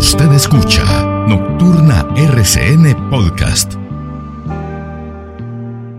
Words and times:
Usted 0.00 0.32
escucha 0.32 1.26
Nocturna 1.28 2.08
RCN 2.16 3.10
Podcast. 3.10 3.74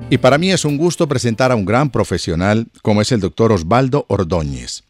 Y 0.09 0.17
para 0.17 0.39
mí 0.39 0.49
es 0.49 0.65
un 0.65 0.75
gusto 0.75 1.07
presentar 1.07 1.51
a 1.51 1.55
un 1.55 1.65
gran 1.65 1.91
profesional 1.91 2.65
como 2.81 3.03
es 3.03 3.11
el 3.11 3.19
doctor 3.19 3.51
Osvaldo 3.51 4.07
Ordóñez. 4.09 4.81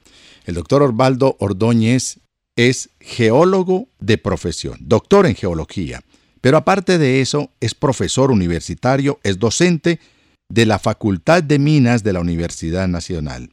El 0.46 0.55
doctor 0.55 0.82
Osvaldo 0.82 1.36
Ordóñez 1.42 2.21
es 2.55 2.89
geólogo 3.02 3.89
de 4.00 4.18
profesión, 4.18 4.78
doctor 4.79 5.25
en 5.25 5.35
geología, 5.35 5.99
pero 6.39 6.55
aparte 6.55 6.97
de 6.97 7.19
eso 7.19 7.51
es 7.59 7.75
profesor 7.75 8.31
universitario, 8.31 9.19
es 9.23 9.39
docente 9.39 9.99
de 10.47 10.65
la 10.65 10.79
Facultad 10.79 11.43
de 11.43 11.59
Minas 11.59 12.01
de 12.05 12.13
la 12.13 12.21
Universidad 12.21 12.87
Nacional 12.87 13.49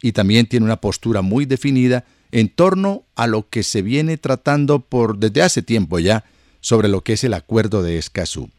y 0.00 0.12
también 0.12 0.46
tiene 0.46 0.64
una 0.64 0.80
postura 0.80 1.20
muy 1.20 1.44
definida 1.44 2.06
en 2.32 2.48
torno 2.48 3.04
a 3.14 3.26
lo 3.26 3.48
que 3.48 3.62
se 3.62 3.82
viene 3.82 4.16
tratando 4.16 4.80
por 4.80 5.18
desde 5.18 5.42
hace 5.42 5.62
tiempo 5.62 5.98
ya 5.98 6.24
sobre 6.60 6.88
lo 6.88 7.02
que 7.02 7.14
es 7.14 7.24
el 7.24 7.34
acuerdo 7.34 7.82
de 7.82 7.98
Escazú. 7.98 8.50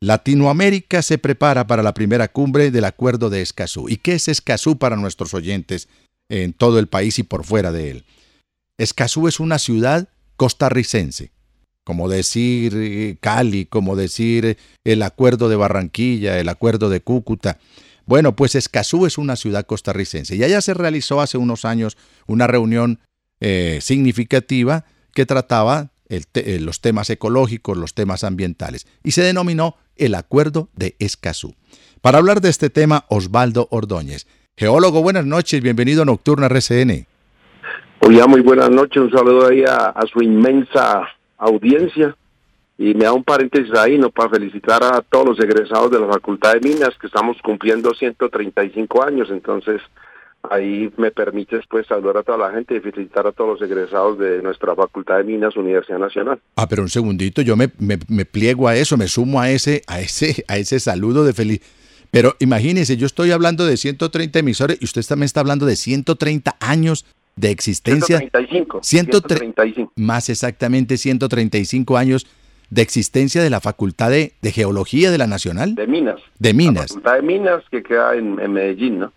Latinoamérica 0.00 1.00
se 1.02 1.18
prepara 1.18 1.66
para 1.66 1.82
la 1.82 1.94
primera 1.94 2.28
cumbre 2.28 2.70
del 2.70 2.84
acuerdo 2.84 3.30
de 3.30 3.40
Escazú. 3.40 3.88
¿Y 3.88 3.96
qué 3.96 4.14
es 4.14 4.28
Escazú 4.28 4.76
para 4.76 4.96
nuestros 4.96 5.32
oyentes 5.32 5.88
en 6.28 6.52
todo 6.52 6.78
el 6.78 6.88
país 6.88 7.18
y 7.18 7.22
por 7.22 7.44
fuera 7.44 7.72
de 7.72 7.90
él? 7.90 8.04
Escazú 8.78 9.28
es 9.28 9.40
una 9.40 9.58
ciudad 9.58 10.08
costarricense, 10.36 11.30
como 11.84 12.08
decir 12.08 12.74
eh, 12.76 13.16
Cali, 13.20 13.66
como 13.66 13.96
decir 13.96 14.44
eh, 14.44 14.56
el 14.84 15.02
acuerdo 15.02 15.48
de 15.48 15.56
Barranquilla, 15.56 16.38
el 16.38 16.48
acuerdo 16.48 16.90
de 16.90 17.00
Cúcuta. 17.00 17.58
Bueno, 18.04 18.36
pues 18.36 18.54
Escazú 18.54 19.06
es 19.06 19.16
una 19.16 19.36
ciudad 19.36 19.64
costarricense 19.64 20.36
y 20.36 20.42
allá 20.42 20.60
se 20.60 20.74
realizó 20.74 21.20
hace 21.20 21.38
unos 21.38 21.64
años 21.64 21.96
una 22.26 22.46
reunión 22.46 22.98
eh, 23.46 23.78
significativa 23.82 24.86
que 25.12 25.26
trataba 25.26 25.90
los 26.60 26.80
temas 26.80 27.10
ecológicos, 27.10 27.76
los 27.76 27.92
temas 27.92 28.24
ambientales 28.24 28.86
y 29.02 29.10
se 29.10 29.22
denominó 29.22 29.76
el 29.96 30.14
Acuerdo 30.14 30.70
de 30.74 30.96
Escazú. 30.98 31.54
Para 32.00 32.18
hablar 32.18 32.40
de 32.40 32.48
este 32.48 32.70
tema, 32.70 33.04
Osvaldo 33.08 33.68
Ordóñez. 33.70 34.26
Geólogo, 34.56 35.02
buenas 35.02 35.26
noches, 35.26 35.60
bienvenido 35.60 36.02
a 36.02 36.04
Nocturna 36.06 36.46
RCN. 36.46 37.06
Oye, 38.00 38.26
muy 38.26 38.40
buenas 38.40 38.70
noches, 38.70 39.02
un 39.02 39.10
saludo 39.10 39.48
ahí 39.48 39.62
a, 39.64 39.94
su 40.10 40.22
inmensa 40.22 41.06
audiencia. 41.36 42.16
Y 42.78 42.94
me 42.94 43.04
da 43.04 43.12
un 43.12 43.24
paréntesis 43.24 43.74
ahí, 43.74 43.98
¿no? 43.98 44.08
Para 44.08 44.30
felicitar 44.30 44.82
a 44.82 45.02
todos 45.02 45.26
los 45.26 45.40
egresados 45.40 45.90
de 45.90 46.00
la 46.00 46.06
Facultad 46.06 46.54
de 46.54 46.60
Minas, 46.60 46.96
que 46.98 47.08
estamos 47.08 47.36
cumpliendo 47.42 47.92
135 47.92 49.04
años. 49.04 49.28
Entonces, 49.30 49.82
ahí 50.50 50.92
me 50.96 51.10
permites 51.10 51.64
pues 51.68 51.86
saludar 51.86 52.18
a 52.18 52.22
toda 52.22 52.38
la 52.38 52.50
gente 52.52 52.76
y 52.76 52.80
felicitar 52.80 53.26
a 53.26 53.32
todos 53.32 53.60
los 53.60 53.70
egresados 53.70 54.18
de 54.18 54.42
nuestra 54.42 54.74
Facultad 54.74 55.18
de 55.18 55.24
Minas, 55.24 55.56
Universidad 55.56 55.98
Nacional. 55.98 56.40
Ah, 56.56 56.68
pero 56.68 56.82
un 56.82 56.88
segundito, 56.88 57.42
yo 57.42 57.56
me, 57.56 57.70
me, 57.78 57.98
me 58.08 58.24
pliego 58.24 58.68
a 58.68 58.76
eso, 58.76 58.96
me 58.96 59.08
sumo 59.08 59.40
a 59.40 59.50
ese, 59.50 59.82
a 59.86 60.00
ese, 60.00 60.44
a 60.48 60.56
ese 60.56 60.80
saludo 60.80 61.24
de 61.24 61.32
feliz. 61.32 61.60
Pero 62.10 62.36
imagínese, 62.38 62.96
yo 62.96 63.06
estoy 63.06 63.32
hablando 63.32 63.66
de 63.66 63.76
130 63.76 64.38
emisores 64.38 64.78
y 64.80 64.84
usted 64.84 65.02
también 65.04 65.24
está 65.24 65.40
hablando 65.40 65.66
de 65.66 65.74
130 65.74 66.56
años 66.60 67.04
de 67.36 67.50
existencia. 67.50 68.18
135. 68.18 68.80
135. 68.82 69.92
Más 69.96 70.28
exactamente 70.28 70.96
135 70.96 71.96
años 71.96 72.26
de 72.70 72.82
existencia 72.82 73.42
de 73.42 73.50
la 73.50 73.60
Facultad 73.60 74.10
de, 74.10 74.32
Geología 74.44 75.10
de 75.10 75.18
la 75.18 75.26
Nacional. 75.26 75.74
De 75.74 75.86
Minas. 75.86 76.20
De 76.38 76.54
Minas. 76.54 76.74
La 76.74 76.86
Facultad 76.88 77.14
de 77.14 77.22
Minas 77.22 77.64
que 77.70 77.82
queda 77.82 78.14
en, 78.14 78.52
Medellín, 78.52 79.00
¿no? 79.00 79.12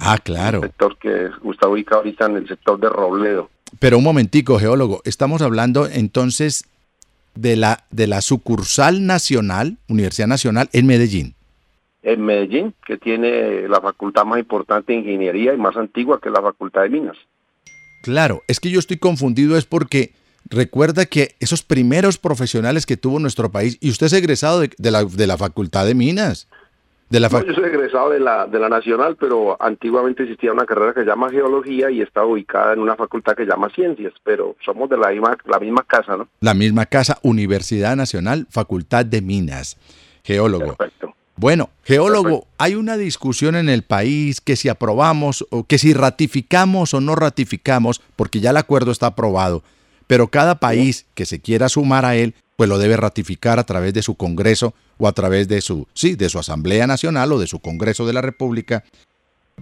Ah, 0.00 0.18
claro. 0.18 0.58
El 0.58 0.68
sector 0.68 0.98
que 0.98 1.30
está 1.52 1.68
ubicado 1.68 2.00
ahorita 2.00 2.26
en 2.26 2.36
el 2.36 2.48
sector 2.48 2.80
de 2.80 2.88
Robledo. 2.88 3.50
Pero 3.78 3.98
un 3.98 4.04
momentico, 4.04 4.58
geólogo, 4.58 5.00
estamos 5.04 5.42
hablando 5.42 5.86
entonces 5.86 6.64
de 7.34 7.56
la, 7.56 7.84
de 7.90 8.06
la 8.06 8.20
sucursal 8.20 9.06
nacional, 9.06 9.76
Universidad 9.88 10.26
Nacional, 10.26 10.68
en 10.72 10.86
Medellín 10.86 11.34
en 12.02 12.24
Medellín, 12.24 12.74
que 12.86 12.96
tiene 12.96 13.68
la 13.68 13.80
facultad 13.80 14.24
más 14.24 14.38
importante 14.38 14.92
de 14.92 15.00
ingeniería 15.00 15.52
y 15.52 15.58
más 15.58 15.76
antigua 15.76 16.20
que 16.20 16.30
la 16.30 16.40
Facultad 16.40 16.82
de 16.82 16.90
Minas. 16.90 17.16
Claro, 18.02 18.42
es 18.48 18.60
que 18.60 18.70
yo 18.70 18.78
estoy 18.78 18.96
confundido 18.96 19.56
es 19.56 19.66
porque 19.66 20.12
recuerda 20.46 21.04
que 21.04 21.36
esos 21.40 21.62
primeros 21.62 22.16
profesionales 22.16 22.86
que 22.86 22.96
tuvo 22.96 23.18
nuestro 23.18 23.50
país, 23.50 23.76
y 23.80 23.90
usted 23.90 24.06
es 24.06 24.14
egresado 24.14 24.60
de, 24.60 24.90
la, 24.90 25.04
de 25.04 25.26
la 25.26 25.36
Facultad 25.36 25.84
de 25.84 25.94
Minas. 25.94 26.48
De 27.10 27.18
la 27.18 27.28
yo 27.28 27.54
soy 27.54 27.64
egresado 27.64 28.10
de 28.10 28.20
la, 28.20 28.46
de 28.46 28.60
la 28.60 28.68
Nacional, 28.68 29.16
pero 29.18 29.60
antiguamente 29.60 30.22
existía 30.22 30.52
una 30.52 30.64
carrera 30.64 30.94
que 30.94 31.00
se 31.00 31.06
llama 31.06 31.28
Geología 31.28 31.90
y 31.90 32.02
está 32.02 32.24
ubicada 32.24 32.72
en 32.72 32.78
una 32.78 32.94
facultad 32.94 33.34
que 33.34 33.44
se 33.44 33.50
llama 33.50 33.68
Ciencias, 33.74 34.12
pero 34.22 34.54
somos 34.64 34.88
de 34.88 34.96
la 34.96 35.10
misma, 35.10 35.36
la 35.44 35.58
misma 35.58 35.82
casa, 35.82 36.16
¿no? 36.16 36.28
La 36.38 36.54
misma 36.54 36.86
casa, 36.86 37.18
Universidad 37.22 37.96
Nacional, 37.96 38.46
Facultad 38.48 39.04
de 39.04 39.22
Minas, 39.22 39.76
geólogo. 40.22 40.76
Perfecto. 40.76 41.12
Bueno, 41.34 41.70
geólogo, 41.82 42.46
hay 42.58 42.76
una 42.76 42.96
discusión 42.96 43.56
en 43.56 43.68
el 43.68 43.82
país 43.82 44.40
que 44.40 44.54
si 44.54 44.68
aprobamos 44.68 45.44
o 45.50 45.64
que 45.64 45.78
si 45.78 45.94
ratificamos 45.94 46.94
o 46.94 47.00
no 47.00 47.16
ratificamos, 47.16 48.00
porque 48.14 48.38
ya 48.38 48.50
el 48.50 48.56
acuerdo 48.56 48.92
está 48.92 49.06
aprobado, 49.06 49.64
pero 50.06 50.28
cada 50.28 50.60
país 50.60 51.06
que 51.14 51.26
se 51.26 51.40
quiera 51.40 51.68
sumar 51.68 52.04
a 52.04 52.14
él, 52.14 52.34
pues 52.60 52.68
lo 52.68 52.76
debe 52.76 52.98
ratificar 52.98 53.58
a 53.58 53.64
través 53.64 53.94
de 53.94 54.02
su 54.02 54.16
Congreso 54.16 54.74
o 54.98 55.08
a 55.08 55.12
través 55.12 55.48
de 55.48 55.62
su, 55.62 55.88
sí, 55.94 56.14
de 56.14 56.28
su 56.28 56.38
Asamblea 56.38 56.86
Nacional 56.86 57.32
o 57.32 57.38
de 57.38 57.46
su 57.46 57.60
Congreso 57.60 58.06
de 58.06 58.12
la 58.12 58.20
República, 58.20 58.84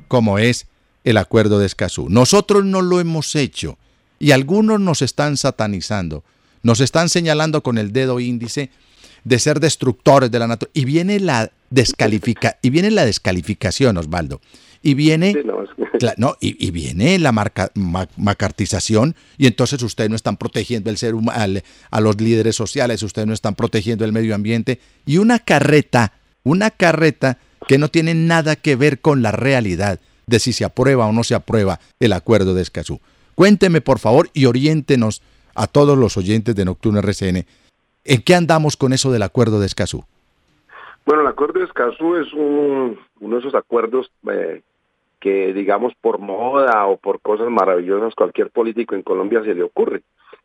como 0.09 0.41
es 0.41 0.67
el 1.05 1.17
acuerdo 1.17 1.61
de 1.61 1.67
Escazú. 1.67 2.09
Nosotros 2.09 2.65
no 2.65 2.83
lo 2.83 2.99
hemos 2.99 3.37
hecho 3.37 3.79
y 4.19 4.33
algunos 4.33 4.81
nos 4.81 5.01
están 5.01 5.37
satanizando, 5.37 6.25
nos 6.65 6.81
están 6.81 7.09
señalando 7.09 7.63
con 7.63 7.79
el 7.79 7.93
dedo 7.93 8.19
índice 8.19 8.71
de 9.23 9.39
ser 9.39 9.61
destructores 9.61 10.33
de 10.33 10.39
la 10.41 10.49
naturaleza. 10.49 10.73
Y 10.75 10.81
y 10.81 12.71
viene 12.71 12.91
la 12.91 13.05
descalificación, 13.05 13.97
Osvaldo. 13.97 14.41
Y 14.83 14.95
viene, 14.95 15.35
no, 16.17 16.37
y, 16.41 16.71
viene 16.71 17.19
la 17.19 17.33
marca, 17.33 17.71
macartización, 18.17 19.17
y 19.37 19.47
entonces 19.47 19.83
ustedes 19.83 20.09
no 20.09 20.17
están 20.17 20.37
protegiendo 20.37 20.91
el 20.91 20.99
ser 20.99 21.15
humano, 21.15 21.61
a 21.91 22.01
los 22.01 22.21
líderes 22.21 22.57
sociales, 22.57 23.03
ustedes 23.03 23.27
no 23.27 23.35
están 23.35 23.55
protegiendo 23.55 24.05
el 24.05 24.13
medio 24.13 24.35
ambiente, 24.35 24.81
y 25.05 25.19
una 25.19 25.41
carreta, 25.41 26.13
una 26.45 26.71
carreta 26.71 27.39
que 27.67 27.79
no 27.79 27.89
tiene 27.89 28.15
nada 28.15 28.57
que 28.57 28.77
ver 28.77 29.01
con 29.01 29.23
la 29.23 29.33
realidad 29.33 30.01
de 30.27 30.39
si 30.39 30.53
se 30.53 30.65
aprueba 30.65 31.07
o 31.07 31.13
no 31.13 31.25
se 31.25 31.35
aprueba 31.35 31.81
el 31.99 32.13
acuerdo 32.13 32.55
de 32.55 32.63
Escazú. 32.63 33.01
Cuénteme, 33.35 33.81
por 33.81 33.99
favor, 33.99 34.31
y 34.33 34.45
oriéntenos 34.45 35.23
a 35.55 35.67
todos 35.67 35.99
los 35.99 36.17
oyentes 36.17 36.55
de 36.55 36.65
Nocturno 36.65 37.01
RCN 37.01 37.47
¿En 38.09 38.23
qué 38.23 38.35
andamos 38.35 38.79
con 38.79 38.95
eso 38.95 39.13
del 39.13 39.23
acuerdo 39.23 39.61
de 39.61 39.67
Escazú? 39.67 40.05
Bueno, 41.09 41.23
el 41.23 41.29
acuerdo 41.29 41.61
de 41.61 41.65
Escazú 41.65 42.17
es 42.17 42.31
uno 42.35 42.99
de 43.19 43.39
esos 43.39 43.55
acuerdos 43.55 44.13
eh, 44.31 44.61
que, 45.19 45.55
digamos, 45.55 45.95
por 46.03 46.19
moda 46.19 46.85
o 46.85 46.99
por 46.99 47.23
cosas 47.23 47.49
maravillosas, 47.49 48.15
cualquier 48.15 48.51
político 48.51 48.95
en 48.95 49.01
Colombia 49.01 49.43
se 49.43 49.55
le 49.55 49.63
ocurre. 49.63 50.03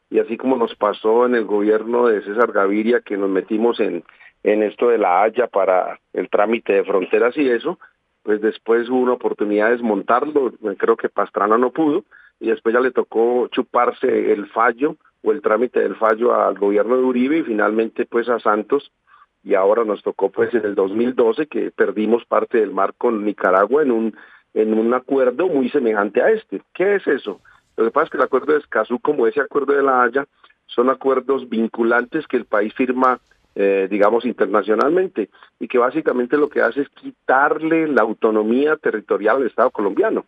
Y 0.09 0.19
así 0.19 0.38
como 0.38 0.56
nos 0.56 0.73
pasó 0.75 1.25
en 1.25 1.35
el 1.35 1.44
gobierno 1.44 2.07
de 2.07 2.22
César 2.22 2.53
Gaviria, 2.53 3.02
que 3.02 3.18
nos 3.18 3.29
metimos 3.29 3.78
en, 3.81 4.06
en 4.44 4.63
esto 4.63 4.88
de 4.88 5.00
la 5.00 5.23
Haya 5.23 5.47
para 5.47 6.00
el 6.13 6.29
trámite 6.29 6.72
de 6.72 6.85
fronteras 6.85 7.35
y 7.35 7.50
eso, 7.50 7.78
pues 8.23 8.40
después 8.40 8.88
hubo 8.88 9.02
una 9.02 9.13
oportunidad 9.16 9.66
de 9.66 9.73
desmontarlo, 9.73 10.53
creo 10.78 10.96
que 10.96 11.09
Pastrana 11.09 11.57
no 11.57 11.72
pudo, 11.72 12.06
y 12.40 12.47
después 12.47 12.73
ya 12.73 12.79
le 12.79 12.91
tocó 12.91 13.50
chuparse 13.50 14.31
el 14.31 14.47
fallo 14.47 14.96
o 15.25 15.34
el 15.34 15.41
trámite 15.41 15.81
del 15.81 15.97
fallo 15.97 16.34
al 16.34 16.57
gobierno 16.57 16.96
de 16.96 17.03
Uribe 17.03 17.40
y 17.40 17.44
finalmente 17.44 18.06
pues 18.06 18.29
a 18.29 18.40
Santos 18.40 18.94
y 19.43 19.55
ahora 19.55 19.83
nos 19.83 20.01
tocó 20.01 20.29
pues 20.29 20.53
en 20.53 20.65
el 20.65 20.75
2012 20.75 21.47
que 21.47 21.71
perdimos 21.71 22.25
parte 22.25 22.59
del 22.59 22.71
mar 22.71 22.93
con 22.97 23.25
Nicaragua 23.25 23.83
en 23.83 23.91
un 23.91 24.15
en 24.53 24.77
un 24.77 24.93
acuerdo 24.93 25.47
muy 25.47 25.69
semejante 25.69 26.21
a 26.21 26.29
este. 26.29 26.61
¿Qué 26.73 26.95
es 26.95 27.07
eso? 27.07 27.41
Lo 27.75 27.85
que 27.85 27.91
pasa 27.91 28.05
es 28.05 28.11
que 28.11 28.17
el 28.17 28.23
acuerdo 28.23 28.53
de 28.53 28.59
Escazú 28.59 28.99
como 28.99 29.25
ese 29.25 29.41
acuerdo 29.41 29.73
de 29.73 29.81
la 29.81 30.03
Haya 30.03 30.27
son 30.67 30.89
acuerdos 30.89 31.49
vinculantes 31.49 32.28
que 32.28 32.37
el 32.37 32.45
país 32.45 32.73
firma 32.75 33.19
eh, 33.55 33.87
digamos 33.90 34.25
internacionalmente 34.25 35.29
y 35.59 35.67
que 35.67 35.78
básicamente 35.78 36.37
lo 36.37 36.49
que 36.49 36.61
hace 36.61 36.81
es 36.81 36.89
quitarle 36.89 37.87
la 37.87 38.01
autonomía 38.01 38.78
territorial 38.78 39.37
al 39.37 39.47
Estado 39.47 39.69
colombiano. 39.69 40.25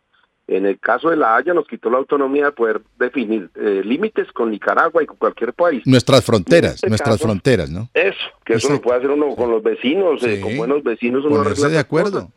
En 0.47 0.67
el 0.67 0.79
caso 0.79 1.09
de 1.09 1.17
La 1.17 1.35
Haya 1.35 1.53
nos 1.55 1.67
quitó 1.67 1.89
la 1.89 1.97
autonomía 1.97 2.45
de 2.45 2.51
poder 2.51 2.81
definir 2.99 3.49
eh, 3.55 3.81
límites 3.83 4.31
con 4.31 4.51
Nicaragua 4.51 5.01
y 5.01 5.07
con 5.07 5.17
cualquier 5.17 5.53
país. 5.53 5.81
Nuestras 5.85 6.23
fronteras, 6.23 6.75
este 6.75 6.89
nuestras 6.89 7.19
fronteras, 7.19 7.71
¿no? 7.71 7.89
Eso, 7.93 8.19
que 8.45 8.53
eso 8.53 8.73
lo 8.73 8.81
puede 8.81 8.99
hacer 8.99 9.09
uno 9.09 9.35
con 9.35 9.49
los 9.49 9.63
vecinos, 9.63 10.23
eh, 10.23 10.39
con 10.41 10.55
buenos 10.55 10.83
vecinos. 10.83 11.25
Uno 11.25 11.43
de 11.43 11.79
acuerdo. 11.79 12.29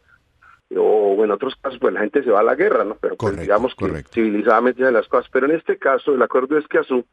O 0.74 1.22
en 1.22 1.30
otros 1.30 1.54
casos, 1.56 1.78
pues 1.78 1.92
la 1.92 2.00
gente 2.00 2.22
se 2.22 2.30
va 2.30 2.40
a 2.40 2.44
la 2.44 2.54
guerra, 2.54 2.84
¿no? 2.84 2.96
Pero 3.00 3.16
pues, 3.16 3.38
digamos 3.38 3.74
que 3.74 4.04
civilizadamente 4.10 4.84
de 4.84 4.92
las 4.92 5.06
cosas. 5.08 5.30
Pero 5.30 5.46
en 5.46 5.52
este 5.52 5.78
caso, 5.78 6.14
el 6.14 6.22
acuerdo 6.22 6.54
de 6.54 6.62
Escazú 6.62 7.04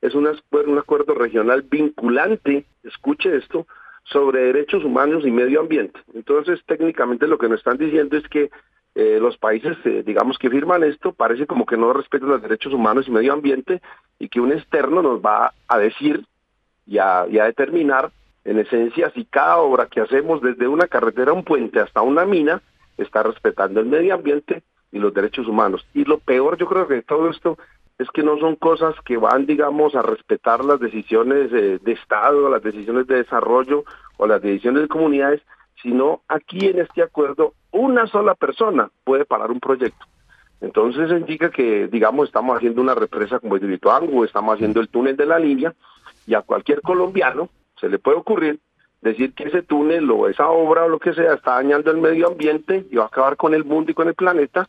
es 0.00 0.14
un, 0.14 0.26
un 0.26 0.78
acuerdo 0.78 1.14
regional 1.14 1.62
vinculante, 1.62 2.64
escuche 2.84 3.36
esto, 3.36 3.66
sobre 4.04 4.44
derechos 4.44 4.84
humanos 4.84 5.24
y 5.26 5.30
medio 5.30 5.60
ambiente. 5.60 6.00
Entonces, 6.14 6.60
técnicamente 6.66 7.26
lo 7.26 7.38
que 7.38 7.48
nos 7.48 7.58
están 7.58 7.78
diciendo 7.78 8.16
es 8.16 8.26
que 8.28 8.50
eh, 8.94 9.18
los 9.20 9.36
países, 9.38 9.76
eh, 9.84 10.02
digamos, 10.04 10.38
que 10.38 10.50
firman 10.50 10.82
esto, 10.82 11.12
parece 11.12 11.46
como 11.46 11.66
que 11.66 11.76
no 11.76 11.92
respetan 11.92 12.30
los 12.30 12.42
derechos 12.42 12.72
humanos 12.72 13.06
y 13.06 13.12
medio 13.12 13.32
ambiente 13.32 13.80
y 14.18 14.28
que 14.28 14.40
un 14.40 14.52
externo 14.52 15.02
nos 15.02 15.20
va 15.20 15.52
a 15.68 15.78
decir 15.78 16.24
y 16.86 16.98
a, 16.98 17.26
determinar, 17.26 18.10
en 18.44 18.58
esencia, 18.58 19.10
si 19.10 19.24
cada 19.26 19.58
obra 19.58 19.86
que 19.86 20.00
hacemos 20.00 20.40
desde 20.40 20.66
una 20.66 20.86
carretera, 20.86 21.32
un 21.32 21.44
puente 21.44 21.80
hasta 21.80 22.00
una 22.00 22.24
mina, 22.24 22.62
está 22.96 23.22
respetando 23.22 23.80
el 23.80 23.86
medio 23.86 24.14
ambiente 24.14 24.62
y 24.90 24.98
los 24.98 25.12
derechos 25.12 25.46
humanos. 25.46 25.86
Y 25.92 26.04
lo 26.04 26.18
peor, 26.18 26.56
yo 26.56 26.66
creo 26.66 26.88
que 26.88 26.94
de 26.94 27.02
todo 27.02 27.28
esto 27.28 27.58
es 27.98 28.08
que 28.10 28.22
no 28.22 28.38
son 28.38 28.56
cosas 28.56 28.94
que 29.04 29.18
van, 29.18 29.44
digamos, 29.44 29.94
a 29.94 30.02
respetar 30.02 30.64
las 30.64 30.80
decisiones 30.80 31.50
de 31.50 31.92
Estado, 31.92 32.48
las 32.48 32.62
decisiones 32.62 33.06
de 33.06 33.16
desarrollo 33.16 33.84
o 34.16 34.26
las 34.26 34.40
decisiones 34.40 34.82
de 34.82 34.88
comunidades, 34.88 35.42
sino 35.82 36.22
aquí 36.26 36.66
en 36.66 36.80
este 36.80 37.02
acuerdo 37.02 37.54
una 37.72 38.06
sola 38.06 38.34
persona 38.34 38.90
puede 39.04 39.24
parar 39.24 39.50
un 39.50 39.60
proyecto. 39.60 40.06
Entonces 40.60 41.10
indica 41.10 41.50
que, 41.50 41.86
digamos, 41.88 42.28
estamos 42.28 42.56
haciendo 42.56 42.80
una 42.80 42.94
represa 42.94 43.38
como 43.38 43.56
el 43.56 43.80
o 43.82 44.24
estamos 44.24 44.54
haciendo 44.54 44.80
el 44.80 44.88
túnel 44.88 45.16
de 45.16 45.26
la 45.26 45.38
línea, 45.38 45.74
y 46.26 46.34
a 46.34 46.42
cualquier 46.42 46.82
colombiano 46.82 47.48
se 47.80 47.88
le 47.88 47.98
puede 47.98 48.18
ocurrir 48.18 48.58
decir 49.00 49.32
que 49.32 49.44
ese 49.44 49.62
túnel 49.62 50.10
o 50.10 50.28
esa 50.28 50.48
obra 50.48 50.84
o 50.84 50.88
lo 50.88 50.98
que 50.98 51.14
sea 51.14 51.34
está 51.34 51.52
dañando 51.52 51.90
el 51.90 51.98
medio 51.98 52.28
ambiente 52.28 52.84
y 52.90 52.96
va 52.96 53.04
a 53.04 53.06
acabar 53.06 53.36
con 53.36 53.54
el 53.54 53.64
mundo 53.64 53.92
y 53.92 53.94
con 53.94 54.08
el 54.08 54.14
planeta. 54.14 54.68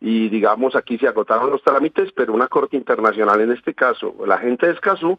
Y 0.00 0.28
digamos, 0.28 0.76
aquí 0.76 0.98
se 0.98 1.08
agotaron 1.08 1.50
los 1.50 1.62
trámites, 1.62 2.12
pero 2.12 2.34
una 2.34 2.48
corte 2.48 2.76
internacional 2.76 3.40
en 3.40 3.52
este 3.52 3.72
caso, 3.72 4.14
la 4.26 4.38
gente 4.38 4.66
de 4.66 4.72
Escazú, 4.72 5.18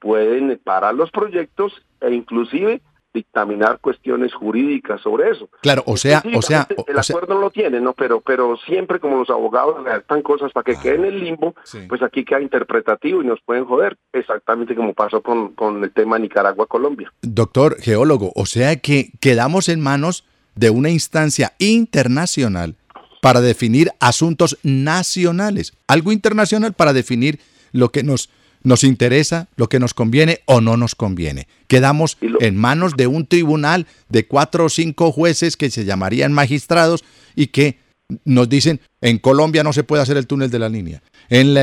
pueden 0.00 0.60
parar 0.64 0.94
los 0.94 1.10
proyectos 1.10 1.72
e 2.00 2.12
inclusive 2.12 2.80
dictaminar 3.12 3.78
cuestiones 3.80 4.32
jurídicas 4.34 5.00
sobre 5.00 5.30
eso. 5.30 5.48
Claro, 5.60 5.82
o 5.86 5.96
sea, 5.96 6.22
o 6.34 6.42
sea, 6.42 6.66
el 6.86 6.98
acuerdo 6.98 7.34
no 7.34 7.40
lo 7.40 7.50
tiene, 7.50 7.80
¿no? 7.80 7.92
Pero, 7.92 8.20
pero 8.20 8.56
siempre 8.66 9.00
como 9.00 9.18
los 9.18 9.30
abogados 9.30 9.82
redactan 9.84 10.22
cosas 10.22 10.52
para 10.52 10.64
que 10.64 10.76
queden 10.76 11.04
en 11.04 11.14
el 11.14 11.20
limbo, 11.20 11.54
pues 11.88 12.02
aquí 12.02 12.24
queda 12.24 12.40
interpretativo 12.40 13.22
y 13.22 13.26
nos 13.26 13.40
pueden 13.42 13.64
joder, 13.64 13.96
exactamente 14.12 14.74
como 14.74 14.94
pasó 14.94 15.22
con, 15.22 15.54
con 15.54 15.82
el 15.82 15.92
tema 15.92 16.18
Nicaragua-Colombia. 16.18 17.12
Doctor 17.22 17.76
geólogo, 17.80 18.32
o 18.34 18.46
sea 18.46 18.76
que 18.76 19.10
quedamos 19.20 19.68
en 19.68 19.80
manos 19.80 20.24
de 20.54 20.70
una 20.70 20.90
instancia 20.90 21.52
internacional 21.58 22.76
para 23.20 23.40
definir 23.40 23.92
asuntos 24.00 24.58
nacionales, 24.62 25.74
algo 25.86 26.12
internacional 26.12 26.72
para 26.72 26.92
definir 26.92 27.40
lo 27.72 27.90
que 27.90 28.02
nos 28.02 28.30
nos 28.64 28.84
interesa, 28.84 29.48
lo 29.56 29.68
que 29.68 29.78
nos 29.78 29.94
conviene 29.94 30.40
o 30.46 30.60
no 30.60 30.76
nos 30.76 30.94
conviene. 30.94 31.48
Quedamos 31.66 32.16
en 32.20 32.56
manos 32.56 32.96
de 32.96 33.06
un 33.06 33.26
tribunal 33.26 33.86
de 34.08 34.26
cuatro 34.26 34.66
o 34.66 34.68
cinco 34.68 35.12
jueces 35.12 35.56
que 35.56 35.70
se 35.70 35.84
llamarían 35.84 36.32
magistrados 36.32 37.04
y 37.34 37.48
que 37.48 37.78
nos 38.24 38.48
dicen, 38.48 38.80
en 39.00 39.18
Colombia 39.18 39.62
no 39.62 39.72
se 39.72 39.84
puede 39.84 40.02
hacer 40.02 40.16
el 40.16 40.26
túnel 40.26 40.50
de 40.50 40.58
la 40.58 40.68
línea, 40.68 41.02
en, 41.28 41.56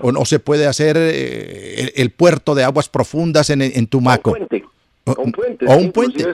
o 0.00 0.12
no 0.12 0.24
se 0.24 0.38
puede 0.38 0.66
hacer 0.66 0.96
eh, 0.98 1.92
el, 1.96 2.10
puerto 2.10 2.54
de 2.54 2.64
aguas 2.64 2.88
profundas 2.88 3.48
en, 3.50 3.86
Tumaco. 3.86 4.32
un 4.32 4.46
puente. 4.46 4.64
un 5.06 5.32
puente. 5.32 5.66
O 5.66 5.76
un 5.76 5.92
puente. 5.92 6.26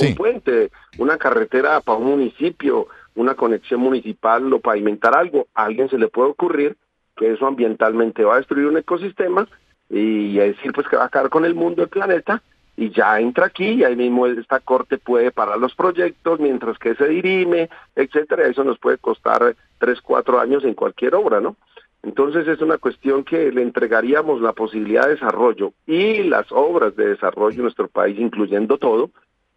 Un 0.00 0.14
puente, 0.16 0.70
una 0.98 1.16
carretera 1.18 1.80
para 1.80 1.98
un 1.98 2.06
municipio, 2.06 2.88
una 3.14 3.36
conexión 3.36 3.80
municipal 3.80 4.52
o 4.52 4.58
pavimentar 4.58 5.16
algo. 5.16 5.46
A 5.54 5.66
alguien 5.66 5.88
se 5.88 5.98
le 5.98 6.08
puede 6.08 6.30
ocurrir 6.30 6.76
que 7.16 7.32
eso 7.32 7.46
ambientalmente 7.46 8.24
va 8.24 8.34
a 8.34 8.38
destruir 8.38 8.66
un 8.66 8.78
ecosistema 8.78 9.46
y 9.90 10.36
decir 10.36 10.72
pues 10.72 10.88
que 10.88 10.96
va 10.96 11.04
a 11.04 11.06
acabar 11.06 11.30
con 11.30 11.44
el 11.44 11.54
mundo, 11.54 11.82
el 11.82 11.88
planeta, 11.88 12.42
y 12.76 12.90
ya 12.90 13.20
entra 13.20 13.46
aquí 13.46 13.68
y 13.68 13.84
ahí 13.84 13.94
mismo 13.94 14.26
esta 14.26 14.60
corte 14.60 14.98
puede 14.98 15.30
parar 15.30 15.58
los 15.58 15.74
proyectos 15.74 16.40
mientras 16.40 16.78
que 16.78 16.94
se 16.96 17.06
dirime, 17.06 17.70
etcétera, 17.94 18.46
eso 18.46 18.64
nos 18.64 18.78
puede 18.78 18.98
costar 18.98 19.54
tres, 19.78 20.00
cuatro 20.00 20.40
años 20.40 20.64
en 20.64 20.74
cualquier 20.74 21.14
obra, 21.14 21.40
¿no? 21.40 21.56
Entonces 22.02 22.46
es 22.48 22.60
una 22.60 22.78
cuestión 22.78 23.24
que 23.24 23.50
le 23.50 23.62
entregaríamos 23.62 24.40
la 24.40 24.52
posibilidad 24.52 25.04
de 25.04 25.14
desarrollo 25.14 25.72
y 25.86 26.24
las 26.24 26.50
obras 26.50 26.94
de 26.96 27.08
desarrollo 27.08 27.56
en 27.56 27.62
nuestro 27.62 27.88
país, 27.88 28.18
incluyendo 28.18 28.76
todo, 28.76 29.10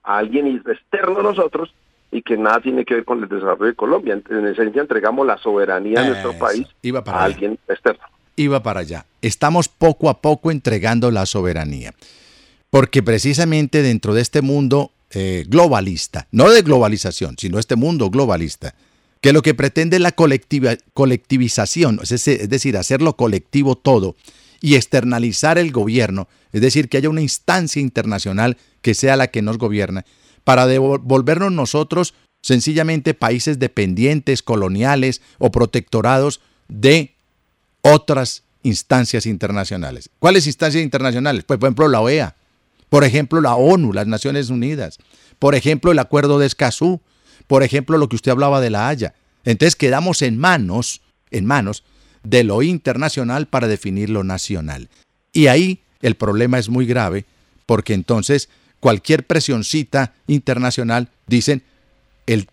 a 0.03 0.17
alguien 0.17 0.47
externo 0.65 1.19
a 1.19 1.23
nosotros 1.23 1.73
y 2.11 2.21
que 2.21 2.37
nada 2.37 2.61
tiene 2.61 2.85
que 2.85 2.95
ver 2.95 3.05
con 3.05 3.21
el 3.21 3.29
desarrollo 3.29 3.65
de 3.65 3.75
Colombia. 3.75 4.19
En 4.29 4.47
esencia 4.47 4.81
entregamos 4.81 5.25
la 5.25 5.37
soberanía 5.37 6.01
de 6.01 6.09
nuestro 6.09 6.33
país 6.33 6.67
a 7.05 7.23
alguien 7.23 7.59
externo. 7.67 8.03
Iba 8.35 8.61
para 8.61 8.81
allá. 8.81 9.05
Estamos 9.21 9.67
poco 9.67 10.09
a 10.09 10.21
poco 10.21 10.51
entregando 10.51 11.11
la 11.11 11.25
soberanía. 11.25 11.93
Porque 12.69 13.01
precisamente 13.01 13.81
dentro 13.81 14.13
de 14.13 14.21
este 14.21 14.41
mundo 14.41 14.91
eh, 15.11 15.45
globalista, 15.47 16.27
no 16.31 16.49
de 16.49 16.61
globalización, 16.61 17.35
sino 17.37 17.59
este 17.59 17.75
mundo 17.75 18.09
globalista, 18.09 18.75
que 19.21 19.33
lo 19.33 19.41
que 19.41 19.53
pretende 19.53 19.95
es 19.95 20.01
la 20.01 20.11
colectivización, 20.11 21.99
es 22.03 22.49
decir, 22.49 22.77
hacerlo 22.77 23.15
colectivo 23.15 23.75
todo 23.75 24.15
y 24.61 24.75
externalizar 24.75 25.57
el 25.57 25.71
gobierno, 25.71 26.27
es 26.51 26.61
decir, 26.61 26.89
que 26.89 26.97
haya 26.97 27.09
una 27.09 27.21
instancia 27.21 27.81
internacional 27.81 28.57
que 28.81 28.93
sea 28.93 29.15
la 29.15 29.27
que 29.27 29.41
nos 29.41 29.57
gobierna, 29.57 30.05
para 30.47 30.65
devolvernos 30.65 31.51
nosotros 31.51 32.13
sencillamente 32.41 33.13
países 33.13 33.59
dependientes, 33.59 34.41
coloniales 34.41 35.21
o 35.39 35.51
protectorados 35.51 36.39
de 36.69 37.13
otras 37.81 38.43
instancias 38.63 39.25
internacionales. 39.25 40.09
¿Cuáles 40.19 40.47
instancias 40.47 40.81
internacionales? 40.81 41.43
Pues 41.43 41.59
por 41.59 41.67
ejemplo 41.67 41.89
la 41.89 41.99
OEA, 41.99 42.35
por 42.87 43.03
ejemplo 43.03 43.41
la 43.41 43.55
ONU, 43.55 43.91
las 43.91 44.07
Naciones 44.07 44.49
Unidas, 44.49 44.99
por 45.37 45.53
ejemplo 45.53 45.91
el 45.91 45.99
Acuerdo 45.99 46.39
de 46.39 46.45
Escazú, 46.45 47.01
por 47.47 47.61
ejemplo 47.61 47.97
lo 47.97 48.07
que 48.07 48.15
usted 48.15 48.31
hablaba 48.31 48.61
de 48.61 48.69
la 48.69 48.87
Haya. 48.87 49.15
Entonces 49.43 49.75
quedamos 49.75 50.21
en 50.21 50.37
manos, 50.37 51.01
en 51.29 51.45
manos 51.45 51.83
de 52.23 52.45
lo 52.45 52.63
internacional 52.63 53.47
para 53.47 53.67
definir 53.67 54.09
lo 54.09 54.23
nacional. 54.23 54.87
Y 55.33 55.47
ahí 55.47 55.81
el 56.01 56.15
problema 56.15 56.57
es 56.57 56.69
muy 56.69 56.85
grave 56.85 57.25
porque 57.65 57.93
entonces 57.93 58.47
cualquier 58.79 59.25
presioncita 59.25 60.13
internacional, 60.27 61.09
dicen, 61.27 61.63
el, 62.25 62.47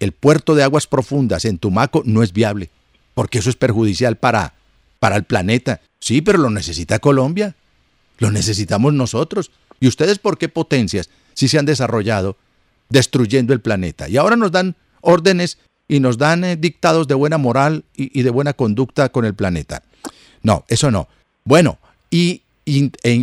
el 0.00 0.12
puerto 0.12 0.54
de 0.54 0.62
aguas 0.62 0.86
profundas 0.86 1.44
en 1.44 1.58
Tumaco 1.58 2.02
no 2.04 2.22
es 2.22 2.32
viable, 2.32 2.70
porque 3.14 3.38
eso 3.38 3.50
es 3.50 3.56
perjudicial 3.56 4.16
para, 4.16 4.54
para 4.98 5.16
el 5.16 5.24
planeta. 5.24 5.80
Sí, 6.00 6.20
pero 6.20 6.38
lo 6.38 6.50
necesita 6.50 6.98
Colombia, 6.98 7.54
lo 8.18 8.30
necesitamos 8.30 8.92
nosotros. 8.92 9.50
¿Y 9.80 9.88
ustedes 9.88 10.18
por 10.18 10.38
qué 10.38 10.48
potencias 10.48 11.10
si 11.34 11.48
se 11.48 11.58
han 11.58 11.66
desarrollado 11.66 12.36
destruyendo 12.88 13.52
el 13.52 13.60
planeta? 13.60 14.08
Y 14.08 14.16
ahora 14.16 14.36
nos 14.36 14.52
dan 14.52 14.76
órdenes 15.00 15.58
y 15.88 16.00
nos 16.00 16.18
dan 16.18 16.44
eh, 16.44 16.56
dictados 16.56 17.08
de 17.08 17.14
buena 17.14 17.38
moral 17.38 17.84
y, 17.96 18.18
y 18.18 18.22
de 18.22 18.30
buena 18.30 18.52
conducta 18.52 19.10
con 19.10 19.24
el 19.24 19.34
planeta. 19.34 19.82
No, 20.42 20.64
eso 20.68 20.90
no. 20.90 21.08
Bueno, 21.44 21.78
y 22.10 22.41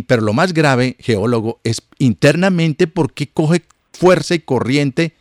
pero 0.06 0.22
lo 0.22 0.32
más 0.32 0.52
grave, 0.52 0.96
geólogo, 0.98 1.60
es 1.64 1.88
internamente 1.98 2.86
por 2.86 3.12
qué 3.12 3.28
coge 3.28 3.62
fuerza 3.92 4.34
y 4.34 4.40
corriente 4.40 5.12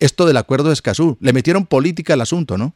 esto 0.00 0.26
del 0.26 0.36
acuerdo 0.36 0.68
de 0.68 0.74
Escazú. 0.74 1.16
Le 1.20 1.32
metieron 1.32 1.66
política 1.66 2.14
al 2.14 2.20
asunto, 2.20 2.58
¿no? 2.58 2.72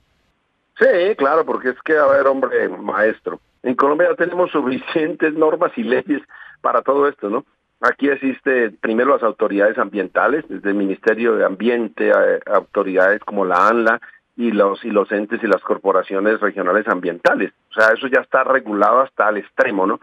Sí, 0.78 1.16
claro, 1.16 1.44
porque 1.44 1.71
es 1.71 1.82
que, 1.85 1.97
a 1.97 2.06
ver, 2.06 2.26
hombre, 2.26 2.68
maestro, 2.68 3.40
en 3.62 3.75
Colombia 3.75 4.14
tenemos 4.16 4.50
suficientes 4.50 5.35
normas 5.35 5.73
y 5.76 5.82
leyes 5.82 6.23
para 6.61 6.82
todo 6.82 7.09
esto, 7.09 7.30
¿no? 7.30 7.44
Aquí 7.80 8.09
existe 8.09 8.71
primero 8.71 9.12
las 9.12 9.23
autoridades 9.23 9.76
ambientales, 9.78 10.44
desde 10.49 10.71
el 10.71 10.76
Ministerio 10.76 11.35
de 11.37 11.44
Ambiente, 11.44 12.11
eh, 12.11 12.40
autoridades 12.47 13.21
como 13.25 13.44
la 13.44 13.68
ANLA 13.68 14.00
y 14.37 14.50
los, 14.50 14.85
y 14.85 14.90
los 14.90 15.11
entes 15.12 15.42
y 15.42 15.47
las 15.47 15.62
corporaciones 15.62 16.40
regionales 16.40 16.87
ambientales. 16.88 17.52
O 17.71 17.75
sea, 17.75 17.92
eso 17.92 18.06
ya 18.06 18.21
está 18.21 18.44
regulado 18.44 19.00
hasta 19.00 19.28
el 19.28 19.38
extremo, 19.38 19.87
¿no? 19.87 20.00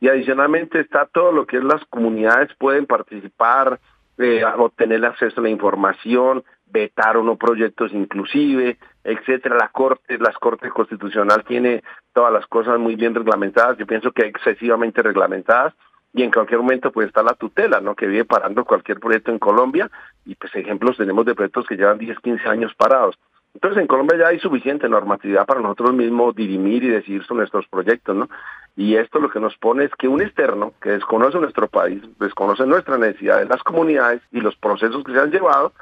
Y 0.00 0.08
adicionalmente 0.08 0.80
está 0.80 1.06
todo 1.06 1.32
lo 1.32 1.46
que 1.46 1.58
es 1.58 1.64
las 1.64 1.84
comunidades 1.86 2.54
pueden 2.58 2.86
participar, 2.86 3.80
eh, 4.18 4.44
obtener 4.44 5.04
acceso 5.04 5.40
a 5.40 5.44
la 5.44 5.50
información, 5.50 6.44
vetar 6.66 7.16
o 7.16 7.22
no 7.22 7.36
proyectos 7.36 7.92
inclusive, 7.92 8.78
etcétera. 9.02 9.56
La 9.56 9.68
Corte, 9.68 10.18
las 10.18 10.36
Cortes 10.36 10.72
Constitucional 10.72 11.44
tiene 11.44 11.82
todas 12.12 12.32
las 12.32 12.46
cosas 12.46 12.78
muy 12.78 12.96
bien 12.96 13.14
reglamentadas, 13.14 13.78
yo 13.78 13.86
pienso 13.86 14.12
que 14.12 14.26
excesivamente 14.26 15.02
reglamentadas, 15.02 15.74
y 16.12 16.22
en 16.22 16.30
cualquier 16.30 16.60
momento 16.60 16.92
pues 16.92 17.08
está 17.08 17.22
la 17.22 17.34
tutela, 17.34 17.80
¿no? 17.80 17.96
Que 17.96 18.06
vive 18.06 18.24
parando 18.24 18.64
cualquier 18.64 19.00
proyecto 19.00 19.32
en 19.32 19.38
Colombia, 19.38 19.90
y 20.24 20.34
pues 20.36 20.54
ejemplos 20.54 20.96
tenemos 20.96 21.26
de 21.26 21.34
proyectos 21.34 21.66
que 21.66 21.76
llevan 21.76 21.98
10, 21.98 22.18
15 22.20 22.48
años 22.48 22.72
parados. 22.74 23.18
Entonces 23.54 23.80
en 23.80 23.86
Colombia 23.86 24.18
ya 24.18 24.28
hay 24.28 24.40
suficiente 24.40 24.88
normatividad 24.88 25.46
para 25.46 25.60
nosotros 25.60 25.94
mismos 25.94 26.34
dirimir 26.34 26.82
y 26.84 26.88
decidir 26.88 27.24
sobre 27.24 27.40
nuestros 27.40 27.66
proyectos, 27.68 28.16
¿no? 28.16 28.28
Y 28.76 28.96
esto 28.96 29.20
lo 29.20 29.30
que 29.30 29.38
nos 29.38 29.56
pone 29.56 29.84
es 29.84 29.92
que 29.96 30.08
un 30.08 30.20
externo 30.20 30.72
que 30.82 30.90
desconoce 30.90 31.38
nuestro 31.38 31.68
país, 31.68 32.02
desconoce 32.18 32.66
nuestra 32.66 32.98
necesidad 32.98 33.38
de 33.38 33.46
las 33.46 33.62
comunidades 33.62 34.20
y 34.32 34.40
los 34.40 34.56
procesos 34.56 35.04
que 35.04 35.12
se 35.12 35.20
han 35.20 35.30
llevado, 35.30 35.72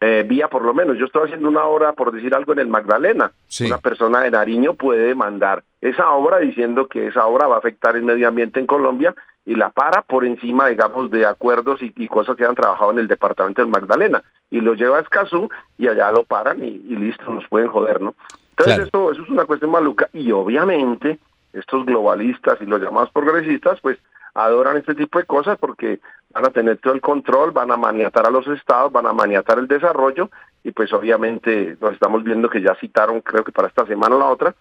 eh, 0.00 0.24
vía 0.28 0.48
por 0.48 0.62
lo 0.62 0.74
menos, 0.74 0.98
yo 0.98 1.06
estoy 1.06 1.24
haciendo 1.24 1.48
una 1.48 1.64
obra, 1.64 1.94
por 1.94 2.12
decir 2.12 2.34
algo, 2.34 2.52
en 2.52 2.58
el 2.58 2.68
Magdalena. 2.68 3.32
Una 3.60 3.78
persona 3.78 4.20
de 4.20 4.30
Nariño 4.30 4.74
puede 4.74 5.06
demandar 5.06 5.64
esa 5.80 6.10
obra 6.10 6.38
diciendo 6.38 6.88
que 6.88 7.06
esa 7.06 7.26
obra 7.26 7.46
va 7.46 7.56
a 7.56 7.58
afectar 7.58 7.96
el 7.96 8.02
medio 8.02 8.28
ambiente 8.28 8.60
en 8.60 8.66
Colombia 8.66 9.14
y 9.46 9.54
la 9.54 9.70
para 9.70 10.02
por 10.02 10.24
encima, 10.24 10.68
digamos, 10.68 11.10
de 11.10 11.26
acuerdos 11.26 11.80
y, 11.82 12.08
cosas 12.08 12.36
que 12.36 12.44
han 12.44 12.54
trabajado 12.54 12.92
en 12.92 12.98
el 12.98 13.08
departamento 13.08 13.62
de 13.62 13.70
Magdalena 13.70 14.22
y 14.50 14.60
lo 14.60 14.74
lleva 14.74 14.98
a 14.98 15.00
Escazú 15.00 15.48
y 15.76 15.88
allá 15.88 16.10
lo 16.12 16.24
paran 16.24 16.62
y, 16.62 16.78
listo, 16.96 17.30
nos 17.30 17.46
pueden 17.48 17.68
joder, 17.68 18.00
¿no? 18.00 18.14
Entonces 18.50 18.86
eso, 18.86 19.12
eso 19.12 19.22
es 19.22 19.28
una 19.28 19.44
cuestión 19.44 19.72
maluca 19.72 20.08
y 20.12 20.30
obviamente 20.30 21.18
estos 21.52 21.84
globalistas 21.84 22.58
y 22.60 22.66
los 22.66 22.80
llamados 22.80 23.10
progresistas, 23.10 23.80
pues 23.80 23.98
adoran 24.34 24.76
este 24.76 24.94
tipo 24.94 25.18
de 25.18 25.24
cosas 25.24 25.58
porque 25.58 26.00
van 26.30 26.46
a 26.46 26.50
tener 26.50 26.78
todo 26.78 26.94
el 26.94 27.00
control, 27.00 27.52
van 27.52 27.70
a 27.70 27.76
maniatar 27.76 28.26
a 28.26 28.30
los 28.30 28.46
estados, 28.48 28.92
van 28.92 29.06
a 29.06 29.12
maniatar 29.12 29.58
el 29.58 29.68
desarrollo 29.68 30.30
y 30.62 30.72
pues 30.72 30.92
obviamente 30.92 31.76
nos 31.80 31.92
estamos 31.92 32.24
viendo 32.24 32.48
que 32.48 32.62
ya 32.62 32.74
citaron, 32.76 33.20
creo 33.20 33.44
que 33.44 33.52
para 33.52 33.68
esta 33.68 33.86
semana 33.86 34.16
o 34.16 34.18
la 34.18 34.26
otra, 34.26 34.54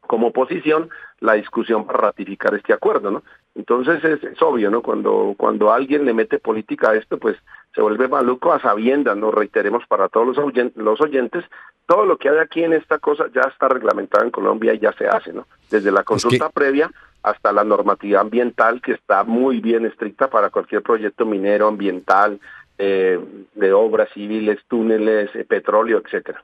como 0.00 0.28
oposición 0.28 0.90
la 1.20 1.34
discusión 1.34 1.86
para 1.86 1.98
ratificar 1.98 2.54
este 2.54 2.72
acuerdo, 2.72 3.10
¿no? 3.10 3.22
Entonces 3.54 4.02
es, 4.02 4.40
obvio, 4.40 4.70
¿no? 4.70 4.82
Cuando 4.82 5.34
cuando 5.36 5.72
alguien 5.72 6.06
le 6.06 6.14
mete 6.14 6.38
política 6.38 6.90
a 6.90 6.96
esto, 6.96 7.18
pues 7.18 7.36
se 7.74 7.82
vuelve 7.82 8.08
maluco 8.08 8.52
a 8.52 8.60
sabiendas, 8.60 9.16
nos 9.16 9.34
reiteremos 9.34 9.84
para 9.86 10.08
todos 10.08 10.28
los 10.28 10.38
oyentes, 10.38 10.82
los 10.82 11.00
oyentes, 11.00 11.44
todo 11.86 12.06
lo 12.06 12.16
que 12.16 12.30
hay 12.30 12.38
aquí 12.38 12.64
en 12.64 12.72
esta 12.72 12.98
cosa 12.98 13.26
ya 13.34 13.42
está 13.42 13.68
reglamentado 13.68 14.24
en 14.24 14.30
Colombia 14.30 14.72
y 14.72 14.78
ya 14.78 14.92
se 14.92 15.06
hace, 15.06 15.32
¿no? 15.32 15.46
Desde 15.70 15.92
la 15.92 16.02
consulta 16.02 16.48
previa 16.48 16.90
hasta 17.22 17.52
la 17.52 17.62
normativa 17.62 18.20
ambiental 18.20 18.80
que 18.80 18.92
está 18.92 19.22
muy 19.24 19.60
bien 19.60 19.86
estricta 19.86 20.28
para 20.28 20.50
cualquier 20.50 20.82
proyecto 20.82 21.24
minero, 21.24 21.68
ambiental, 21.68 22.40
eh, 22.78 23.20
de 23.54 23.72
obras 23.72 24.08
civiles, 24.14 24.58
túneles, 24.66 25.30
eh, 25.34 25.44
petróleo, 25.44 26.02
etcétera. 26.04 26.42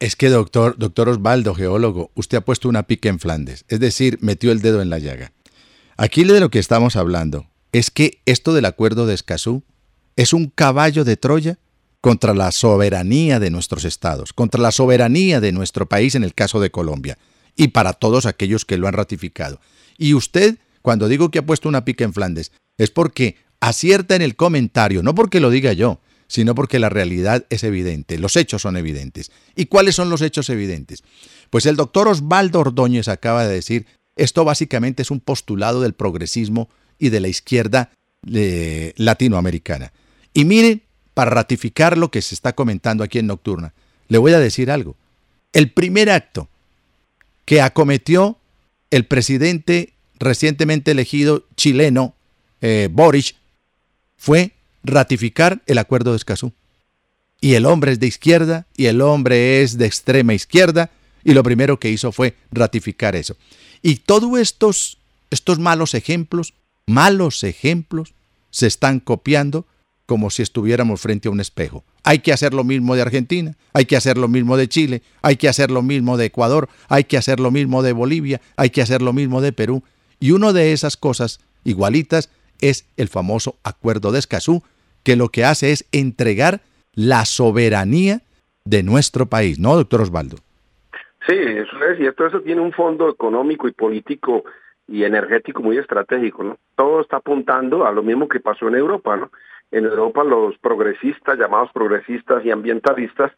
Es 0.00 0.16
que 0.16 0.28
doctor, 0.28 0.76
doctor 0.76 1.08
Osvaldo, 1.08 1.54
geólogo, 1.54 2.10
usted 2.14 2.38
ha 2.38 2.40
puesto 2.40 2.68
una 2.68 2.82
pica 2.82 3.08
en 3.08 3.18
Flandes, 3.18 3.64
es 3.68 3.80
decir, 3.80 4.18
metió 4.20 4.50
el 4.50 4.60
dedo 4.60 4.82
en 4.82 4.90
la 4.90 4.98
llaga. 4.98 5.32
Aquí 5.98 6.24
de 6.24 6.40
lo 6.40 6.50
que 6.50 6.58
estamos 6.58 6.94
hablando 6.96 7.46
es 7.72 7.90
que 7.90 8.20
esto 8.26 8.52
del 8.52 8.66
acuerdo 8.66 9.06
de 9.06 9.14
Escazú 9.14 9.62
es 10.16 10.34
un 10.34 10.48
caballo 10.48 11.04
de 11.04 11.16
Troya 11.16 11.58
contra 12.02 12.34
la 12.34 12.52
soberanía 12.52 13.40
de 13.40 13.50
nuestros 13.50 13.86
estados, 13.86 14.34
contra 14.34 14.60
la 14.60 14.72
soberanía 14.72 15.40
de 15.40 15.52
nuestro 15.52 15.88
país 15.88 16.14
en 16.14 16.22
el 16.22 16.34
caso 16.34 16.60
de 16.60 16.70
Colombia, 16.70 17.16
y 17.56 17.68
para 17.68 17.94
todos 17.94 18.26
aquellos 18.26 18.66
que 18.66 18.76
lo 18.76 18.88
han 18.88 18.92
ratificado. 18.92 19.58
Y 19.96 20.12
usted, 20.12 20.58
cuando 20.82 21.08
digo 21.08 21.30
que 21.30 21.38
ha 21.38 21.46
puesto 21.46 21.66
una 21.66 21.86
pica 21.86 22.04
en 22.04 22.12
Flandes, 22.12 22.52
es 22.76 22.90
porque 22.90 23.36
acierta 23.60 24.14
en 24.14 24.22
el 24.22 24.36
comentario, 24.36 25.02
no 25.02 25.14
porque 25.14 25.40
lo 25.40 25.48
diga 25.48 25.72
yo, 25.72 26.00
sino 26.28 26.54
porque 26.54 26.78
la 26.78 26.90
realidad 26.90 27.46
es 27.48 27.64
evidente, 27.64 28.18
los 28.18 28.36
hechos 28.36 28.62
son 28.62 28.76
evidentes. 28.76 29.30
¿Y 29.54 29.66
cuáles 29.66 29.94
son 29.94 30.10
los 30.10 30.20
hechos 30.20 30.50
evidentes? 30.50 31.02
Pues 31.48 31.64
el 31.64 31.76
doctor 31.76 32.08
Osvaldo 32.08 32.60
Ordóñez 32.60 33.08
acaba 33.08 33.46
de 33.46 33.54
decir, 33.54 33.86
esto 34.16 34.44
básicamente 34.44 35.02
es 35.02 35.10
un 35.10 35.20
postulado 35.20 35.82
del 35.82 35.92
progresismo 35.92 36.68
y 36.98 37.10
de 37.10 37.20
la 37.20 37.28
izquierda 37.28 37.90
eh, 38.32 38.94
latinoamericana. 38.96 39.92
Y 40.32 40.44
mire, 40.44 40.80
para 41.14 41.30
ratificar 41.30 41.96
lo 41.96 42.10
que 42.10 42.22
se 42.22 42.34
está 42.34 42.54
comentando 42.54 43.04
aquí 43.04 43.18
en 43.18 43.26
Nocturna, 43.26 43.74
le 44.08 44.18
voy 44.18 44.32
a 44.32 44.40
decir 44.40 44.70
algo. 44.70 44.96
El 45.52 45.70
primer 45.70 46.10
acto 46.10 46.48
que 47.44 47.60
acometió 47.60 48.38
el 48.90 49.04
presidente 49.04 49.92
recientemente 50.18 50.90
elegido 50.90 51.44
chileno, 51.56 52.14
eh, 52.60 52.88
Boris, 52.90 53.36
fue 54.16 54.52
ratificar 54.82 55.62
el 55.66 55.78
acuerdo 55.78 56.12
de 56.12 56.16
Escazú. 56.16 56.52
Y 57.40 57.54
el 57.54 57.66
hombre 57.66 57.92
es 57.92 58.00
de 58.00 58.06
izquierda 58.06 58.66
y 58.76 58.86
el 58.86 59.02
hombre 59.02 59.62
es 59.62 59.76
de 59.76 59.86
extrema 59.86 60.32
izquierda 60.32 60.90
y 61.22 61.34
lo 61.34 61.42
primero 61.42 61.78
que 61.78 61.90
hizo 61.90 62.12
fue 62.12 62.34
ratificar 62.50 63.14
eso. 63.14 63.36
Y 63.86 63.98
todos 63.98 64.36
estos, 64.40 64.98
estos 65.30 65.60
malos 65.60 65.94
ejemplos, 65.94 66.54
malos 66.86 67.44
ejemplos, 67.44 68.14
se 68.50 68.66
están 68.66 68.98
copiando 68.98 69.64
como 70.06 70.30
si 70.30 70.42
estuviéramos 70.42 71.00
frente 71.00 71.28
a 71.28 71.30
un 71.30 71.38
espejo. 71.38 71.84
Hay 72.02 72.18
que 72.18 72.32
hacer 72.32 72.52
lo 72.52 72.64
mismo 72.64 72.96
de 72.96 73.02
Argentina, 73.02 73.56
hay 73.72 73.84
que 73.84 73.96
hacer 73.96 74.18
lo 74.18 74.26
mismo 74.26 74.56
de 74.56 74.68
Chile, 74.68 75.02
hay 75.22 75.36
que 75.36 75.48
hacer 75.48 75.70
lo 75.70 75.82
mismo 75.82 76.16
de 76.16 76.24
Ecuador, 76.24 76.68
hay 76.88 77.04
que 77.04 77.16
hacer 77.16 77.38
lo 77.38 77.52
mismo 77.52 77.84
de 77.84 77.92
Bolivia, 77.92 78.40
hay 78.56 78.70
que 78.70 78.82
hacer 78.82 79.02
lo 79.02 79.12
mismo 79.12 79.40
de 79.40 79.52
Perú. 79.52 79.84
Y 80.18 80.32
una 80.32 80.52
de 80.52 80.72
esas 80.72 80.96
cosas 80.96 81.38
igualitas 81.62 82.28
es 82.60 82.86
el 82.96 83.06
famoso 83.06 83.54
Acuerdo 83.62 84.10
de 84.10 84.18
Escazú, 84.18 84.64
que 85.04 85.14
lo 85.14 85.28
que 85.28 85.44
hace 85.44 85.70
es 85.70 85.84
entregar 85.92 86.60
la 86.92 87.24
soberanía 87.24 88.22
de 88.64 88.82
nuestro 88.82 89.26
país, 89.26 89.60
¿no, 89.60 89.76
doctor 89.76 90.00
Osvaldo? 90.00 90.38
Sí, 91.26 91.34
eso 91.34 91.84
es 91.84 91.98
cierto, 91.98 92.26
eso 92.26 92.40
tiene 92.40 92.60
un 92.60 92.72
fondo 92.72 93.08
económico 93.08 93.66
y 93.66 93.72
político 93.72 94.44
y 94.86 95.04
energético 95.04 95.62
muy 95.62 95.78
estratégico, 95.78 96.44
¿no? 96.44 96.58
Todo 96.76 97.00
está 97.00 97.16
apuntando 97.16 97.84
a 97.84 97.92
lo 97.92 98.02
mismo 98.02 98.28
que 98.28 98.38
pasó 98.38 98.68
en 98.68 98.76
Europa, 98.76 99.16
¿no? 99.16 99.30
En 99.72 99.84
Europa 99.84 100.22
los 100.22 100.56
progresistas, 100.58 101.38
llamados 101.38 101.72
progresistas 101.72 102.44
y 102.44 102.52
ambientalistas, 102.52 103.32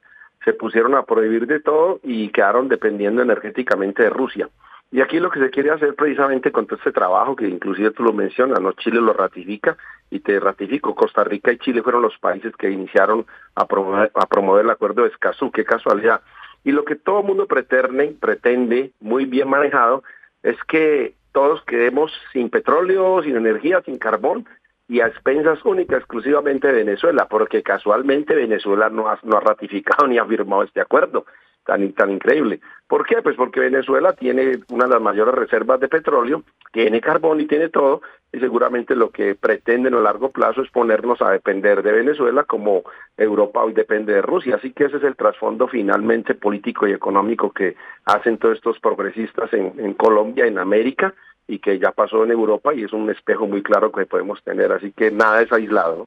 se 0.45 0.53
pusieron 0.53 0.95
a 0.95 1.05
prohibir 1.05 1.47
de 1.47 1.61
todo 1.61 2.01
y 2.03 2.29
quedaron 2.29 2.69
dependiendo 2.69 3.23
energéticamente 3.23 4.03
de 4.03 4.11
Rusia. 4.11 4.49
Y 4.91 5.01
aquí 5.01 5.19
lo 5.21 5.31
que 5.31 5.41
se 5.41 5.51
quiere 5.51 5.71
hacer 5.71 5.95
precisamente 5.95 6.51
con 6.51 6.67
todo 6.67 6.77
este 6.77 6.93
trabajo, 6.93 7.37
que 7.37 7.47
inclusive 7.47 7.91
tú 7.91 8.03
lo 8.03 8.13
mencionas, 8.13 8.61
¿no? 8.61 8.73
Chile 8.73 9.01
lo 9.01 9.13
ratifica 9.13 9.77
y 10.11 10.21
te 10.21 10.41
ratifico, 10.41 10.95
Costa 10.95 11.25
Rica 11.25 11.53
y 11.53 11.59
Chile 11.59 11.83
fueron 11.83 12.03
los 12.03 12.17
países 12.19 12.55
que 12.57 12.71
iniciaron 12.71 13.27
a 13.55 13.67
promover, 13.67 14.11
a 14.15 14.27
promover 14.27 14.65
el 14.65 14.71
acuerdo 14.71 15.03
de 15.03 15.09
Escazú, 15.09 15.51
qué 15.51 15.65
casualidad. 15.65 16.23
Y 16.69 16.73
lo 16.73 16.85
que 16.85 16.97
todo 16.97 17.21
el 17.21 17.27
mundo 17.27 17.47
pretende, 17.47 18.15
pretende, 18.21 18.91
muy 19.01 19.25
bien 19.25 19.49
manejado, 19.49 20.03
es 20.43 20.63
que 20.65 21.15
todos 21.33 21.65
quedemos 21.65 22.13
sin 22.35 22.51
petróleo, 22.51 23.23
sin 23.23 23.37
energía, 23.37 23.81
sin 23.87 23.97
carbón 23.97 24.47
y 24.87 25.01
a 25.01 25.07
expensas 25.07 25.65
únicas 25.65 26.01
exclusivamente 26.01 26.69
de 26.69 26.85
Venezuela, 26.85 27.27
porque 27.27 27.63
casualmente 27.63 28.35
Venezuela 28.35 28.91
no 28.91 29.09
ha, 29.09 29.19
no 29.23 29.39
ha 29.39 29.41
ratificado 29.41 30.07
ni 30.09 30.19
ha 30.19 30.27
firmado 30.27 30.63
este 30.63 30.83
acuerdo 30.83 31.25
tan, 31.69 32.11
increíble. 32.11 32.61
¿Por 32.89 33.07
qué? 33.07 33.21
Pues 33.23 33.37
porque 33.37 33.61
Venezuela 33.61 34.15
tiene 34.15 34.61
una 34.71 34.87
de 34.87 34.95
las 34.95 35.03
mayores 35.03 35.35
reservas 35.35 35.79
de 35.81 35.89
petróleo, 35.89 36.43
tiene 36.73 37.01
carbón 37.01 37.41
y 37.41 37.47
tiene 37.47 37.69
todo, 37.69 38.01
y 38.33 38.41
seguramente 38.41 38.97
lo 38.97 39.11
que 39.11 39.35
pretenden 39.35 39.95
a 39.95 40.01
largo 40.01 40.31
plazo 40.31 40.63
es 40.63 40.71
ponernos 40.71 41.21
a 41.21 41.31
depender 41.31 41.83
de 41.83 41.93
Venezuela 41.93 42.45
como 42.45 42.83
Europa 43.17 43.63
hoy 43.63 43.75
depende 43.75 44.15
de 44.15 44.23
Rusia. 44.23 44.57
Así 44.57 44.73
que 44.73 44.85
ese 44.85 44.97
es 44.97 45.05
el 45.05 45.17
trasfondo 45.17 45.69
finalmente 45.69 46.35
político 46.35 46.87
y 46.87 46.93
económico 46.93 47.53
que 47.53 47.77
hacen 48.07 48.39
todos 48.39 48.57
estos 48.57 48.79
progresistas 48.81 49.53
en 49.53 49.95
Colombia, 49.95 50.47
en 50.47 50.59
América, 50.59 51.15
y 51.47 51.59
que 51.59 51.79
ya 51.79 51.93
pasó 51.93 52.25
en 52.25 52.31
Europa 52.31 52.75
y 52.75 52.85
es 52.85 52.93
un 52.93 53.11
espejo 53.11 53.47
muy 53.47 53.63
claro 53.63 53.91
que 53.91 54.07
podemos 54.07 54.43
tener. 54.43 54.71
Así 54.71 54.93
que 54.93 55.11
nada 55.11 55.41
es 55.43 55.51
aislado. 55.51 56.07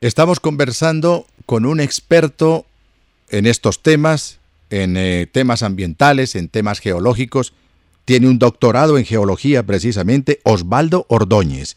Estamos 0.00 0.40
conversando 0.40 1.24
con 1.46 1.64
un 1.64 1.80
experto 1.80 2.66
en 3.30 3.46
estos 3.46 3.82
temas, 3.82 4.40
en 4.70 4.96
eh, 4.96 5.26
temas 5.30 5.62
ambientales, 5.62 6.34
en 6.34 6.48
temas 6.48 6.80
geológicos. 6.80 7.54
Tiene 8.04 8.28
un 8.28 8.38
doctorado 8.38 8.98
en 8.98 9.04
geología 9.04 9.64
precisamente, 9.64 10.40
Osvaldo 10.44 11.06
Ordóñez. 11.08 11.76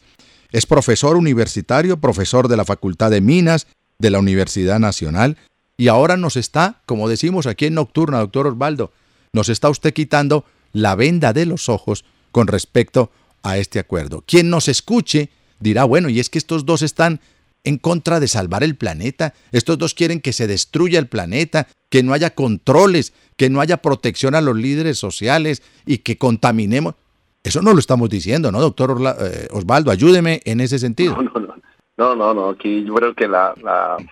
Es 0.50 0.66
profesor 0.66 1.16
universitario, 1.16 1.98
profesor 1.98 2.48
de 2.48 2.56
la 2.56 2.64
Facultad 2.64 3.10
de 3.10 3.20
Minas 3.20 3.66
de 3.98 4.10
la 4.10 4.18
Universidad 4.18 4.78
Nacional 4.78 5.36
y 5.76 5.88
ahora 5.88 6.16
nos 6.16 6.36
está, 6.36 6.82
como 6.86 7.08
decimos 7.08 7.46
aquí 7.46 7.66
en 7.66 7.74
Nocturna, 7.74 8.18
doctor 8.18 8.46
Osvaldo, 8.46 8.92
nos 9.32 9.48
está 9.48 9.68
usted 9.70 9.92
quitando 9.92 10.44
la 10.72 10.94
venda 10.94 11.32
de 11.32 11.46
los 11.46 11.68
ojos 11.68 12.04
con 12.30 12.46
respecto 12.46 13.10
a 13.42 13.58
este 13.58 13.78
acuerdo. 13.78 14.22
Quien 14.26 14.50
nos 14.50 14.68
escuche 14.68 15.30
dirá, 15.58 15.84
bueno, 15.84 16.08
y 16.08 16.20
es 16.20 16.28
que 16.28 16.38
estos 16.38 16.66
dos 16.66 16.82
están 16.82 17.20
en 17.64 17.78
contra 17.78 18.20
de 18.20 18.28
salvar 18.28 18.62
el 18.62 18.76
planeta. 18.76 19.34
Estos 19.52 19.78
dos 19.78 19.94
quieren 19.94 20.20
que 20.20 20.32
se 20.32 20.46
destruya 20.46 20.98
el 20.98 21.06
planeta, 21.06 21.68
que 21.90 22.02
no 22.02 22.12
haya 22.12 22.30
controles, 22.30 23.12
que 23.36 23.50
no 23.50 23.60
haya 23.60 23.78
protección 23.78 24.34
a 24.34 24.40
los 24.40 24.56
líderes 24.56 24.98
sociales 24.98 25.62
y 25.86 25.98
que 25.98 26.18
contaminemos. 26.18 26.94
Eso 27.44 27.60
no 27.62 27.72
lo 27.72 27.78
estamos 27.78 28.08
diciendo, 28.08 28.52
¿no, 28.52 28.60
doctor 28.60 28.96
eh, 29.20 29.48
Osvaldo? 29.50 29.90
Ayúdeme 29.90 30.40
en 30.44 30.60
ese 30.60 30.78
sentido. 30.78 31.16
No, 31.16 31.22
no, 31.22 31.40
no. 31.40 31.54
No, 31.96 32.16
no, 32.16 32.34
no. 32.34 32.48
Aquí 32.50 32.84
yo 32.84 32.94
creo 32.94 33.14
que 33.14 33.28
la, 33.28 33.54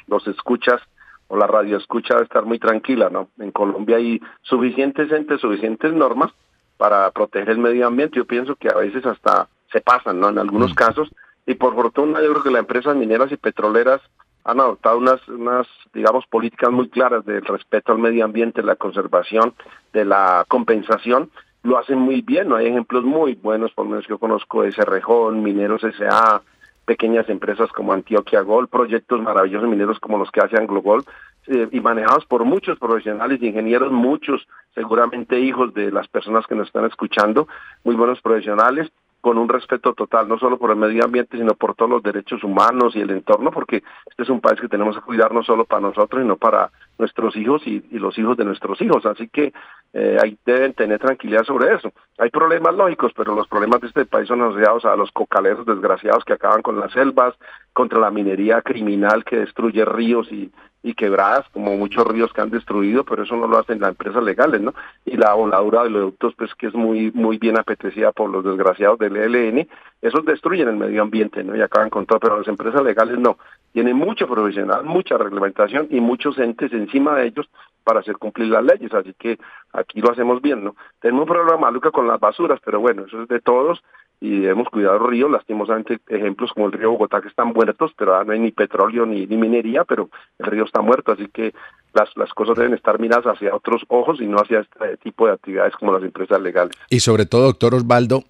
los 0.07 0.27
escuchas 0.27 0.81
o 1.29 1.37
la 1.37 1.47
radio 1.47 1.77
escucha 1.77 2.15
debe 2.15 2.25
estar 2.25 2.45
muy 2.45 2.59
tranquila, 2.59 3.09
¿no? 3.09 3.31
En 3.39 3.53
Colombia 3.53 3.97
hay 3.97 4.21
suficientes 4.43 5.11
entes, 5.11 5.41
suficientes 5.41 5.93
normas 5.93 6.33
para 6.77 7.11
proteger 7.11 7.51
el 7.51 7.59
medio 7.59 7.87
ambiente. 7.87 8.17
Yo 8.17 8.27
pienso 8.27 8.57
que 8.57 8.69
a 8.69 8.75
veces 8.75 9.07
hasta 9.07 9.49
se 9.73 9.81
pasan, 9.81 10.21
¿no? 10.21 10.29
En 10.29 10.39
algunos 10.39 10.73
mm. 10.73 10.75
casos 10.75 11.09
y 11.51 11.55
por 11.57 11.75
fortuna 11.75 12.23
yo 12.23 12.31
creo 12.31 12.43
que 12.45 12.51
las 12.51 12.61
empresas 12.61 12.95
mineras 12.95 13.33
y 13.33 13.37
petroleras 13.37 14.01
han 14.45 14.61
adoptado 14.61 14.99
unas, 14.99 15.27
unas, 15.29 15.67
digamos, 15.93 16.25
políticas 16.29 16.71
muy 16.71 16.89
claras 16.89 17.27
del 17.27 17.45
respeto 17.45 17.91
al 17.91 17.99
medio 17.99 18.25
ambiente, 18.25 18.63
la 18.63 18.77
conservación, 18.77 19.55
de 19.93 20.05
la 20.05 20.45
compensación, 20.47 21.29
lo 21.65 21.77
hacen 21.77 21.99
muy 21.99 22.23
bien, 22.23 22.49
¿no? 22.49 22.55
Hay 22.55 22.69
ejemplos 22.69 23.03
muy 23.03 23.35
buenos, 23.35 23.73
por 23.73 23.85
lo 23.85 23.91
menos 23.91 24.07
yo 24.07 24.19
conozco 24.19 24.63
de 24.63 24.71
Cerrejón, 24.71 25.43
Mineros 25.43 25.83
S.A., 25.83 26.41
pequeñas 26.85 27.29
empresas 27.29 27.69
como 27.73 27.93
Antioquia 27.93 28.43
Gold, 28.43 28.69
proyectos 28.69 29.21
maravillosos 29.21 29.69
mineros 29.69 29.99
como 29.99 30.19
los 30.19 30.31
que 30.31 30.41
hace 30.41 30.57
Anglo 30.57 30.83
Gold, 30.83 31.05
eh, 31.49 31.69
y 31.73 31.81
manejados 31.81 32.27
por 32.27 32.45
muchos 32.45 32.79
profesionales 32.79 33.43
ingenieros, 33.43 33.91
muchos 33.91 34.47
seguramente 34.75 35.41
hijos 35.41 35.75
de 35.75 35.91
las 35.91 36.07
personas 36.07 36.47
que 36.47 36.55
nos 36.55 36.69
están 36.69 36.85
escuchando, 36.85 37.49
muy 37.83 37.97
buenos 37.97 38.21
profesionales, 38.21 38.91
con 39.21 39.39
un 39.39 39.49
respeto 39.49 39.93
total, 39.93 40.29
no 40.29 40.39
solo 40.39 40.59
por 40.59 40.71
el 40.71 40.77
medio 40.77 41.05
ambiente, 41.05 41.37
sino 41.37 41.55
por 41.55 41.75
todos 41.75 41.91
los 41.91 42.03
derechos 42.03 42.43
humanos 42.43 42.97
y 42.97 43.01
el 43.01 43.11
entorno, 43.11 43.51
porque 43.51 43.83
este 44.07 44.23
es 44.23 44.29
un 44.31 44.41
país 44.41 44.61
que 44.61 44.69
tenemos 44.69 44.97
que 44.97 45.03
cuidar 45.03 45.33
no 45.33 45.43
solo 45.43 45.65
para 45.65 45.83
nosotros, 45.83 46.23
sino 46.23 46.37
para 46.37 46.71
nuestros 47.01 47.35
hijos 47.37 47.63
y, 47.67 47.83
los 47.99 48.17
hijos 48.19 48.37
de 48.37 48.45
nuestros 48.45 48.81
hijos. 48.81 49.05
Así 49.07 49.29
que 49.29 49.53
eh, 49.93 50.19
ahí 50.23 50.39
deben 50.47 50.75
tener 50.75 51.01
tranquilidad 51.01 51.43
sobre 51.45 51.75
eso. 51.75 51.93
Hay 52.19 52.31
problemas 52.31 52.75
lógicos, 52.75 53.13
pero 53.17 53.35
los 53.35 53.49
problemas 53.49 53.81
de 53.81 53.89
este 53.89 54.05
país 54.05 54.29
son 54.29 54.43
asociados 54.43 54.85
a 54.85 54.95
los 54.95 55.11
cocaleros 55.11 55.67
desgraciados 55.67 56.25
que 56.25 56.35
acaban 56.35 56.63
con 56.63 56.79
las 56.79 56.93
selvas, 56.93 57.35
contra 57.73 57.99
la 57.99 58.11
minería 58.11 58.63
criminal 58.63 59.25
que 59.25 59.39
destruye 59.39 59.85
ríos 59.85 60.31
y, 60.31 60.53
y 60.83 60.95
quebradas, 60.95 61.47
como 61.53 61.77
muchos 61.77 62.07
ríos 62.07 62.33
que 62.33 62.41
han 62.41 62.51
destruido, 62.51 63.05
pero 63.05 63.25
eso 63.25 63.37
no 63.37 63.47
lo 63.47 63.59
hacen 63.59 63.81
las 63.81 63.91
empresas 63.91 64.23
legales, 64.23 64.61
¿no? 64.61 64.75
Y 65.05 65.17
la 65.17 65.35
voladura 65.35 65.83
de 65.83 65.91
los 65.91 66.03
ductos, 66.03 66.35
pues 66.37 66.55
que 66.55 66.69
es 66.69 66.75
muy 66.75 67.11
muy 67.13 67.39
bien 67.39 67.59
apetecida 67.59 68.13
por 68.13 68.31
los 68.31 68.45
desgraciados 68.45 68.99
del 68.99 69.17
ELN, 69.17 69.69
esos 70.01 70.25
destruyen 70.25 70.69
el 70.69 70.77
medio 70.77 71.03
ambiente, 71.03 71.45
¿no? 71.45 71.55
Y 71.55 71.61
acaban 71.61 71.91
con 71.91 72.07
todo, 72.07 72.19
pero 72.19 72.39
las 72.39 72.49
empresas 72.49 72.83
legales 72.83 73.19
no. 73.19 73.37
Tienen 73.73 73.97
mucho 73.97 74.27
profesional, 74.27 74.85
mucha 74.85 75.17
reglamentación 75.17 75.87
y 75.91 76.01
muchos 76.01 76.39
entes 76.39 76.73
encima 76.73 77.17
de 77.17 77.29
ellos 77.29 77.49
para 77.85 78.01
hacer 78.01 78.17
cumplir 78.19 78.49
las 78.49 78.65
leyes, 78.65 78.93
así 78.93 79.15
que 79.19 79.39
aquí 79.73 80.01
lo 80.01 80.11
hacemos 80.11 80.43
bien, 80.43 80.65
¿no? 80.65 80.77
Tenemos 81.01 81.23
un 81.23 81.29
problema 81.29 81.57
maluca 81.57 81.91
con 81.91 82.07
las 82.07 82.21
basuras, 82.21 82.61
pero 82.65 82.81
bueno, 82.81 83.05
eso 83.07 83.23
es 83.23 83.29
de 83.29 83.41
todos 83.41 83.83
y 84.21 84.47
hemos 84.47 84.69
cuidado 84.69 84.97
el 84.97 85.11
río, 85.11 85.29
lastimosamente 85.29 85.99
ejemplos 86.09 86.53
como 86.53 86.67
el 86.67 86.73
río 86.73 86.91
Bogotá 86.91 87.23
que 87.23 87.29
están 87.29 87.49
muertos, 87.49 87.93
pero 87.97 88.23
no 88.23 88.33
hay 88.33 88.39
ni 88.39 88.53
petróleo 88.53 89.07
ni, 89.07 89.27
ni 89.27 89.37
minería, 89.37 89.85
pero 89.85 90.11
el 90.39 90.47
río 90.47 90.65
está 90.65 90.83
muerto, 90.83 91.13
así 91.13 91.27
que 91.29 91.55
las, 91.95 92.15
las 92.17 92.33
cosas 92.35 92.57
deben 92.59 92.75
estar 92.75 93.01
miradas 93.01 93.27
hacia 93.27 93.55
otros 93.55 93.83
ojos 93.89 94.21
y 94.21 94.27
no 94.27 94.37
hacia 94.39 94.61
este 94.61 94.99
tipo 94.99 95.27
de 95.27 95.33
actividades 95.33 95.75
como 95.75 95.93
las 95.93 96.03
empresas 96.03 96.41
legales. 96.41 96.77
Y 96.91 97.01
sobre 97.01 97.25
todo, 97.25 97.45
doctor 97.45 97.75
Osvaldo, 97.75 98.25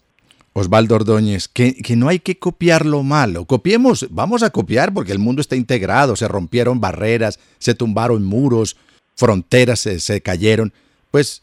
Osvaldo 0.53 0.97
Ordóñez, 0.97 1.49
que, 1.49 1.75
no 1.97 2.09
hay 2.09 2.19
que 2.19 2.39
copiar 2.39 2.85
lo 2.85 3.03
malo. 3.03 3.45
Copiemos, 3.45 4.07
vamos 4.11 4.43
a 4.43 4.51
copiar 4.51 4.93
porque 4.93 5.13
el 5.13 5.19
mundo 5.19 5.41
está 5.41 5.57
integrado, 5.57 6.17
se 6.17 6.29
rompieron 6.29 6.81
barreras, 6.81 7.39
se 7.59 7.75
tumbaron 7.75 8.25
muros, 8.25 8.77
fronteras 9.17 9.81
se, 9.81 10.21
cayeron. 10.21 10.73
Pues 11.11 11.43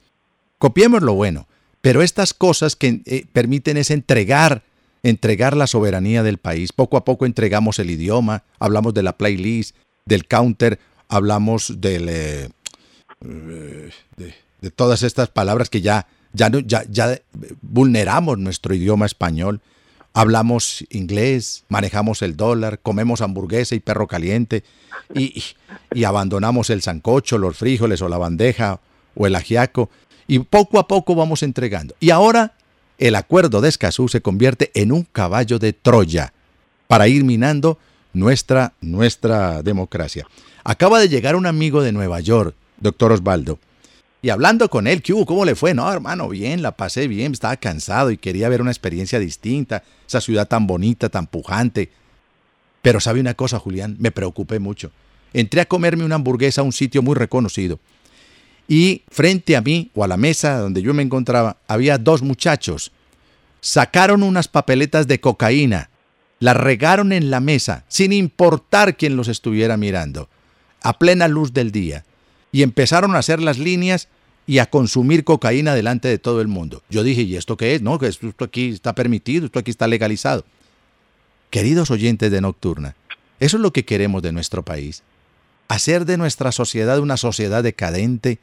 copiemos 0.57 1.01
lo 1.01 1.13
bueno. 1.13 1.47
Pero 1.81 2.01
estas 2.01 2.33
cosas 2.33 2.75
que 2.75 3.01
eh, 3.05 3.25
permiten 3.31 3.77
es 3.77 3.91
entregar, 3.91 4.63
entregar 5.03 5.55
la 5.55 5.67
soberanía 5.67 6.23
del 6.23 6.37
país. 6.37 6.73
Poco 6.73 6.97
a 6.97 7.05
poco 7.05 7.25
entregamos 7.25 7.79
el 7.79 7.91
idioma, 7.91 8.43
hablamos 8.59 8.93
de 8.93 9.03
la 9.03 9.17
playlist, 9.17 9.75
del 10.05 10.27
counter, 10.27 10.79
hablamos 11.07 11.79
del, 11.79 12.09
eh, 12.09 12.49
de, 13.21 14.71
todas 14.71 15.03
estas 15.03 15.29
palabras 15.29 15.69
que 15.69 15.81
ya, 15.81 16.07
ya, 16.37 17.19
vulneramos 17.61 18.37
nuestro 18.37 18.73
idioma 18.73 19.05
español. 19.05 19.61
Hablamos 20.13 20.85
inglés, 20.89 21.63
manejamos 21.69 22.21
el 22.21 22.35
dólar, 22.37 22.79
comemos 22.79 23.21
hamburguesa 23.21 23.75
y 23.75 23.79
perro 23.79 24.07
caliente 24.07 24.63
y, 25.13 25.43
y 25.93 26.03
abandonamos 26.05 26.69
el 26.69 26.81
sancocho, 26.81 27.37
los 27.37 27.57
frijoles 27.57 28.01
o 28.01 28.09
la 28.09 28.17
bandeja 28.17 28.79
o 29.15 29.27
el 29.27 29.35
ajiaco 29.35 29.89
y 30.27 30.39
poco 30.39 30.79
a 30.79 30.87
poco 30.87 31.13
vamos 31.13 31.43
entregando. 31.43 31.95
Y 31.99 32.09
ahora 32.09 32.53
el 32.97 33.15
acuerdo 33.15 33.61
de 33.61 33.69
Escazú 33.69 34.07
se 34.07 34.21
convierte 34.21 34.71
en 34.73 34.91
un 34.91 35.03
caballo 35.03 35.59
de 35.59 35.73
Troya 35.73 36.33
para 36.87 37.07
ir 37.07 37.23
minando 37.23 37.77
nuestra, 38.13 38.73
nuestra 38.81 39.61
democracia. 39.61 40.25
Acaba 40.63 40.99
de 40.99 41.09
llegar 41.09 41.35
un 41.35 41.45
amigo 41.45 41.81
de 41.81 41.91
Nueva 41.91 42.19
York, 42.19 42.55
doctor 42.79 43.11
Osvaldo, 43.11 43.59
y 44.27 44.29
hablando 44.29 44.69
con 44.69 44.87
él, 44.87 45.01
¿qué 45.01 45.13
hubo? 45.13 45.25
¿Cómo 45.25 45.45
le 45.45 45.55
fue? 45.55 45.73
No, 45.73 45.89
hermano, 45.89 46.27
bien, 46.27 46.61
la 46.61 46.75
pasé 46.75 47.07
bien, 47.07 47.31
estaba 47.31 47.55
cansado 47.55 48.11
y 48.11 48.17
quería 48.17 48.49
ver 48.49 48.61
una 48.61 48.71
experiencia 48.71 49.19
distinta, 49.19 49.83
esa 50.05 50.19
ciudad 50.19 50.49
tan 50.49 50.67
bonita, 50.67 51.07
tan 51.07 51.27
pujante. 51.27 51.89
Pero 52.81 52.99
sabe 52.99 53.21
una 53.21 53.35
cosa, 53.35 53.57
Julián, 53.57 53.95
me 53.99 54.11
preocupé 54.11 54.59
mucho. 54.59 54.91
Entré 55.31 55.61
a 55.61 55.65
comerme 55.65 56.03
una 56.03 56.15
hamburguesa 56.15 56.59
a 56.59 56.65
un 56.65 56.73
sitio 56.73 57.01
muy 57.01 57.15
reconocido 57.15 57.79
y 58.67 59.03
frente 59.09 59.55
a 59.55 59.61
mí 59.61 59.91
o 59.95 60.03
a 60.03 60.09
la 60.09 60.17
mesa 60.17 60.57
donde 60.57 60.81
yo 60.81 60.93
me 60.93 61.03
encontraba 61.03 61.55
había 61.65 61.97
dos 61.97 62.21
muchachos. 62.21 62.91
Sacaron 63.61 64.23
unas 64.23 64.49
papeletas 64.49 65.07
de 65.07 65.21
cocaína, 65.21 65.89
las 66.41 66.57
regaron 66.57 67.13
en 67.13 67.31
la 67.31 67.39
mesa 67.39 67.85
sin 67.87 68.11
importar 68.11 68.97
quién 68.97 69.15
los 69.15 69.29
estuviera 69.29 69.77
mirando, 69.77 70.27
a 70.81 70.99
plena 70.99 71.29
luz 71.29 71.53
del 71.53 71.71
día, 71.71 72.03
y 72.51 72.63
empezaron 72.63 73.15
a 73.15 73.19
hacer 73.19 73.41
las 73.41 73.57
líneas 73.57 74.09
y 74.47 74.59
a 74.59 74.65
consumir 74.65 75.25
cocaína 75.25 75.75
delante 75.75 76.07
de 76.07 76.17
todo 76.17 76.41
el 76.41 76.47
mundo. 76.47 76.81
Yo 76.89 77.03
dije, 77.03 77.21
¿y 77.21 77.35
esto 77.35 77.57
qué 77.57 77.75
es? 77.75 77.81
No, 77.81 77.99
que 77.99 78.07
esto 78.07 78.31
aquí 78.39 78.69
está 78.69 78.95
permitido, 78.95 79.45
esto 79.45 79.59
aquí 79.59 79.69
está 79.69 79.87
legalizado. 79.87 80.45
Queridos 81.49 81.91
oyentes 81.91 82.31
de 82.31 82.41
Nocturna, 82.41 82.95
eso 83.39 83.57
es 83.57 83.61
lo 83.61 83.73
que 83.73 83.85
queremos 83.85 84.23
de 84.23 84.31
nuestro 84.31 84.63
país. 84.63 85.03
Hacer 85.67 86.05
de 86.05 86.17
nuestra 86.17 86.53
sociedad 86.53 86.99
una 86.99 87.17
sociedad 87.17 87.61
decadente, 87.61 88.39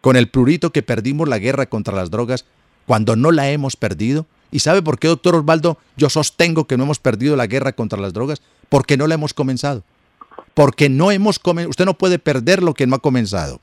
con 0.00 0.16
el 0.16 0.28
prurito 0.28 0.70
que 0.70 0.82
perdimos 0.82 1.28
la 1.28 1.38
guerra 1.38 1.66
contra 1.66 1.94
las 1.94 2.10
drogas 2.10 2.44
cuando 2.84 3.16
no 3.16 3.32
la 3.32 3.50
hemos 3.50 3.76
perdido. 3.76 4.26
¿Y 4.50 4.58
sabe 4.58 4.82
por 4.82 4.98
qué, 4.98 5.08
doctor 5.08 5.34
Osvaldo, 5.34 5.78
yo 5.96 6.10
sostengo 6.10 6.66
que 6.66 6.76
no 6.76 6.84
hemos 6.84 6.98
perdido 6.98 7.36
la 7.36 7.46
guerra 7.46 7.72
contra 7.72 7.98
las 7.98 8.12
drogas? 8.12 8.42
Porque 8.68 8.96
no 8.96 9.06
la 9.06 9.14
hemos 9.14 9.32
comenzado. 9.32 9.82
Porque 10.52 10.90
no 10.90 11.10
hemos 11.10 11.38
comenzado. 11.38 11.70
Usted 11.70 11.86
no 11.86 11.94
puede 11.94 12.18
perder 12.18 12.62
lo 12.62 12.74
que 12.74 12.86
no 12.86 12.96
ha 12.96 12.98
comenzado. 12.98 13.60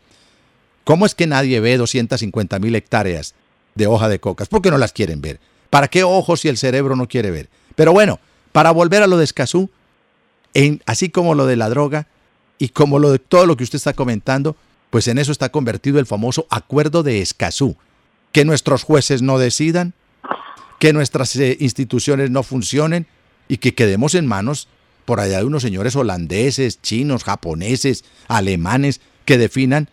¿Cómo 0.92 1.06
es 1.06 1.16
que 1.16 1.26
nadie 1.26 1.62
ve 1.62 1.78
250 1.78 2.60
mil 2.60 2.76
hectáreas 2.76 3.34
de 3.76 3.88
hoja 3.88 4.10
de 4.10 4.20
cocas? 4.20 4.50
Porque 4.50 4.72
no 4.72 4.78
las 4.78 4.92
quieren 4.92 5.22
ver. 5.22 5.40
¿Para 5.70 5.88
qué 5.88 6.04
ojos 6.04 6.42
si 6.42 6.50
el 6.50 6.58
cerebro 6.58 6.98
no 6.98 7.08
quiere 7.08 7.32
ver? 7.32 7.48
Pero 7.76 7.94
bueno, 7.94 8.20
para 8.52 8.72
volver 8.72 9.02
a 9.02 9.08
lo 9.08 9.16
de 9.16 9.24
Escazú, 9.24 9.70
así 10.86 11.08
como 11.08 11.34
lo 11.34 11.46
de 11.46 11.56
la 11.56 11.70
droga 11.70 12.08
y 12.58 12.68
como 12.68 13.00
lo 13.00 13.10
de 13.10 13.20
todo 13.20 13.46
lo 13.46 13.56
que 13.56 13.64
usted 13.64 13.78
está 13.78 13.94
comentando, 13.94 14.58
pues 14.90 15.08
en 15.08 15.18
eso 15.18 15.32
está 15.32 15.48
convertido 15.48 15.98
el 15.98 16.06
famoso 16.06 16.46
acuerdo 16.50 17.04
de 17.04 17.22
Escazú, 17.22 17.78
que 18.34 18.44
nuestros 18.44 18.84
jueces 18.84 19.22
no 19.22 19.40
decidan, 19.40 19.94
que 20.78 20.92
nuestras 20.92 21.34
eh, 21.38 21.56
instituciones 21.62 22.32
no 22.32 22.44
funcionen 22.44 23.08
y 23.48 23.60
que 23.60 23.74
quedemos 23.74 24.14
en 24.14 24.28
manos 24.28 24.68
por 25.06 25.22
allá 25.22 25.38
de 25.38 25.46
unos 25.46 25.62
señores 25.62 25.96
holandeses, 25.96 26.82
chinos, 26.82 27.24
japoneses, 27.24 28.04
alemanes, 28.28 29.00
que 29.24 29.38
definan 29.38 29.88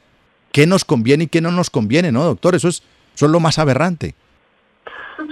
qué 0.52 0.66
nos 0.66 0.84
conviene 0.84 1.24
y 1.24 1.28
qué 1.28 1.40
no 1.40 1.50
nos 1.50 1.70
conviene, 1.70 2.12
¿no, 2.12 2.24
doctor? 2.24 2.54
Eso 2.54 2.68
es, 2.68 2.82
eso 3.14 3.28
lo 3.28 3.40
más 3.40 3.58
aberrante. 3.58 4.14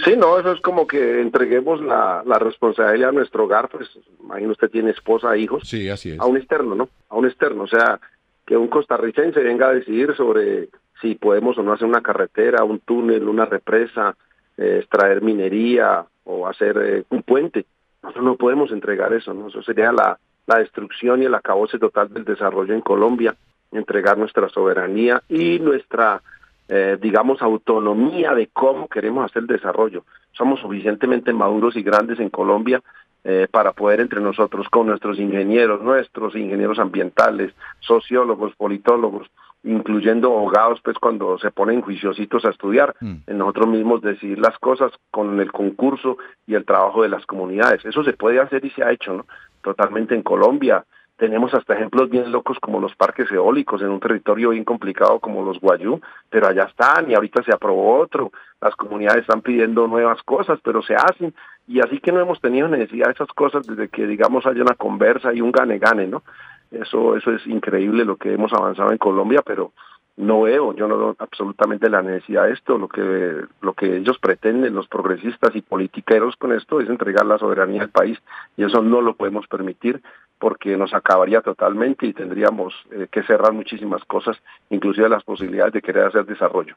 Sí, 0.04 0.14
no, 0.16 0.38
eso 0.38 0.52
es 0.52 0.60
como 0.60 0.86
que 0.86 1.20
entreguemos 1.20 1.80
la, 1.80 2.22
la 2.26 2.38
responsabilidad 2.38 3.10
a 3.10 3.12
nuestro 3.12 3.44
hogar, 3.44 3.68
pues 3.68 3.88
imagino 4.20 4.50
usted 4.50 4.68
tiene 4.68 4.90
esposa, 4.90 5.36
hijos, 5.36 5.62
sí, 5.66 5.88
así 5.88 6.10
es. 6.10 6.20
a 6.20 6.26
un 6.26 6.36
externo, 6.36 6.74
¿no? 6.74 6.88
A 7.08 7.16
un 7.16 7.26
externo, 7.26 7.62
o 7.62 7.68
sea, 7.68 8.00
que 8.44 8.56
un 8.56 8.68
costarricense 8.68 9.40
venga 9.40 9.68
a 9.68 9.74
decidir 9.74 10.14
sobre 10.16 10.68
si 11.00 11.14
podemos 11.14 11.56
o 11.58 11.62
no 11.62 11.72
hacer 11.72 11.86
una 11.86 12.02
carretera, 12.02 12.64
un 12.64 12.80
túnel, 12.80 13.28
una 13.28 13.44
represa, 13.44 14.16
eh, 14.56 14.78
extraer 14.80 15.22
minería 15.22 16.04
o 16.24 16.46
hacer 16.46 16.76
eh, 16.82 17.04
un 17.10 17.22
puente. 17.22 17.66
Nosotros 18.02 18.24
no 18.24 18.36
podemos 18.36 18.70
entregar 18.72 19.12
eso, 19.12 19.34
¿no? 19.34 19.48
Eso 19.48 19.62
sería 19.62 19.92
la, 19.92 20.18
la 20.46 20.58
destrucción 20.58 21.22
y 21.22 21.26
el 21.26 21.34
acabose 21.34 21.78
total 21.78 22.12
del 22.12 22.24
desarrollo 22.24 22.74
en 22.74 22.80
Colombia, 22.80 23.36
entregar 23.72 24.18
nuestra 24.18 24.48
soberanía 24.48 25.22
y 25.28 25.58
nuestra, 25.58 26.22
eh, 26.68 26.98
digamos, 27.00 27.42
autonomía 27.42 28.34
de 28.34 28.48
cómo 28.48 28.88
queremos 28.88 29.24
hacer 29.24 29.42
el 29.42 29.48
desarrollo. 29.48 30.04
Somos 30.32 30.60
suficientemente 30.60 31.32
maduros 31.32 31.76
y 31.76 31.82
grandes 31.82 32.20
en 32.20 32.30
Colombia 32.30 32.82
eh, 33.24 33.48
para 33.50 33.72
poder 33.72 34.00
entre 34.00 34.20
nosotros, 34.20 34.68
con 34.68 34.86
nuestros 34.86 35.18
ingenieros, 35.18 35.82
nuestros 35.82 36.36
ingenieros 36.36 36.78
ambientales, 36.78 37.52
sociólogos, 37.80 38.54
politólogos, 38.54 39.28
incluyendo 39.64 40.28
abogados, 40.28 40.80
pues 40.82 40.96
cuando 40.98 41.36
se 41.38 41.50
ponen 41.50 41.82
juiciositos 41.82 42.44
a 42.44 42.50
estudiar, 42.50 42.94
mm. 43.00 43.14
en 43.26 43.38
nosotros 43.38 43.66
mismos 43.66 44.00
decidir 44.00 44.38
las 44.38 44.56
cosas 44.58 44.92
con 45.10 45.40
el 45.40 45.50
concurso 45.50 46.18
y 46.46 46.54
el 46.54 46.64
trabajo 46.64 47.02
de 47.02 47.08
las 47.08 47.26
comunidades. 47.26 47.84
Eso 47.84 48.04
se 48.04 48.12
puede 48.12 48.38
hacer 48.40 48.64
y 48.64 48.70
se 48.70 48.84
ha 48.84 48.92
hecho, 48.92 49.12
¿no? 49.14 49.26
Totalmente 49.60 50.14
en 50.14 50.22
Colombia. 50.22 50.84
Tenemos 51.16 51.54
hasta 51.54 51.74
ejemplos 51.74 52.10
bien 52.10 52.30
locos 52.30 52.58
como 52.60 52.78
los 52.78 52.94
parques 52.94 53.30
eólicos 53.32 53.80
en 53.80 53.88
un 53.88 54.00
territorio 54.00 54.50
bien 54.50 54.64
complicado 54.64 55.18
como 55.18 55.42
los 55.42 55.58
Guayú, 55.58 56.00
pero 56.28 56.46
allá 56.46 56.64
están 56.64 57.10
y 57.10 57.14
ahorita 57.14 57.42
se 57.42 57.54
aprobó 57.54 57.98
otro. 57.98 58.32
Las 58.60 58.76
comunidades 58.76 59.22
están 59.22 59.40
pidiendo 59.40 59.86
nuevas 59.86 60.22
cosas, 60.22 60.58
pero 60.62 60.82
se 60.82 60.94
hacen 60.94 61.32
y 61.66 61.80
así 61.80 62.00
que 62.00 62.12
no 62.12 62.20
hemos 62.20 62.40
tenido 62.40 62.68
necesidad 62.68 63.06
de 63.06 63.12
esas 63.12 63.28
cosas 63.28 63.66
desde 63.66 63.88
que 63.88 64.06
digamos 64.06 64.46
haya 64.46 64.62
una 64.62 64.74
conversa 64.74 65.32
y 65.32 65.40
un 65.40 65.52
gane-gane, 65.52 66.06
¿no? 66.06 66.22
Eso, 66.70 67.16
eso 67.16 67.32
es 67.32 67.46
increíble 67.46 68.04
lo 68.04 68.16
que 68.16 68.32
hemos 68.32 68.52
avanzado 68.52 68.92
en 68.92 68.98
Colombia, 68.98 69.42
pero 69.44 69.72
no 70.16 70.42
veo, 70.42 70.74
yo 70.74 70.88
no 70.88 70.96
veo 70.96 71.16
absolutamente 71.18 71.90
la 71.90 72.02
necesidad 72.02 72.46
de 72.46 72.52
esto. 72.52 72.78
Lo 72.78 72.88
que, 72.88 73.44
lo 73.60 73.74
que 73.74 73.98
ellos 73.98 74.18
pretenden, 74.18 74.74
los 74.74 74.88
progresistas 74.88 75.54
y 75.54 75.60
politiqueros 75.60 76.36
con 76.36 76.52
esto, 76.52 76.80
es 76.80 76.88
entregar 76.88 77.26
la 77.26 77.38
soberanía 77.38 77.82
al 77.82 77.90
país 77.90 78.18
y 78.56 78.64
eso 78.64 78.82
no 78.82 79.00
lo 79.02 79.14
podemos 79.14 79.46
permitir 79.46 80.02
porque 80.38 80.76
nos 80.76 80.92
acabaría 80.94 81.40
totalmente 81.40 82.06
y 82.06 82.12
tendríamos 82.12 82.74
eh, 82.90 83.06
que 83.10 83.22
cerrar 83.22 83.52
muchísimas 83.52 84.04
cosas, 84.04 84.36
inclusive 84.70 85.08
las 85.08 85.24
posibilidades 85.24 85.74
de 85.74 85.82
querer 85.82 86.06
hacer 86.06 86.26
desarrollo. 86.26 86.76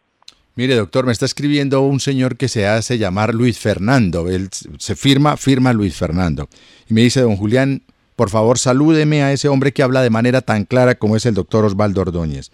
Mire, 0.55 0.75
doctor, 0.75 1.05
me 1.05 1.11
está 1.11 1.25
escribiendo 1.25 1.81
un 1.81 1.99
señor 1.99 2.35
que 2.35 2.49
se 2.49 2.67
hace 2.67 2.97
llamar 2.97 3.33
Luis 3.33 3.59
Fernando. 3.59 4.27
Él 4.29 4.49
se 4.51 4.95
firma, 4.95 5.37
firma 5.37 5.71
Luis 5.71 5.97
Fernando. 5.97 6.49
Y 6.89 6.93
me 6.93 7.01
dice, 7.01 7.21
don 7.21 7.37
Julián, 7.37 7.81
por 8.17 8.29
favor, 8.29 8.57
salúdeme 8.57 9.23
a 9.23 9.31
ese 9.31 9.47
hombre 9.47 9.71
que 9.71 9.83
habla 9.83 10.01
de 10.01 10.09
manera 10.09 10.41
tan 10.41 10.65
clara 10.65 10.95
como 10.95 11.15
es 11.15 11.25
el 11.25 11.35
doctor 11.35 11.63
Osvaldo 11.63 12.01
Ordóñez. 12.01 12.51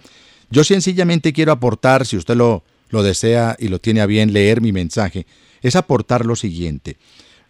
Yo 0.50 0.64
sencillamente 0.64 1.34
quiero 1.34 1.52
aportar, 1.52 2.06
si 2.06 2.18
usted 2.18 2.36
lo, 2.36 2.64
lo 2.90 3.04
desea 3.04 3.56
y 3.60 3.68
lo 3.68 3.80
tiene 3.80 4.02
a 4.02 4.06
bien 4.06 4.34
leer 4.34 4.62
mi 4.62 4.72
mensaje, 4.72 5.26
es 5.62 5.76
aportar 5.76 6.26
lo 6.26 6.36
siguiente. 6.36 6.98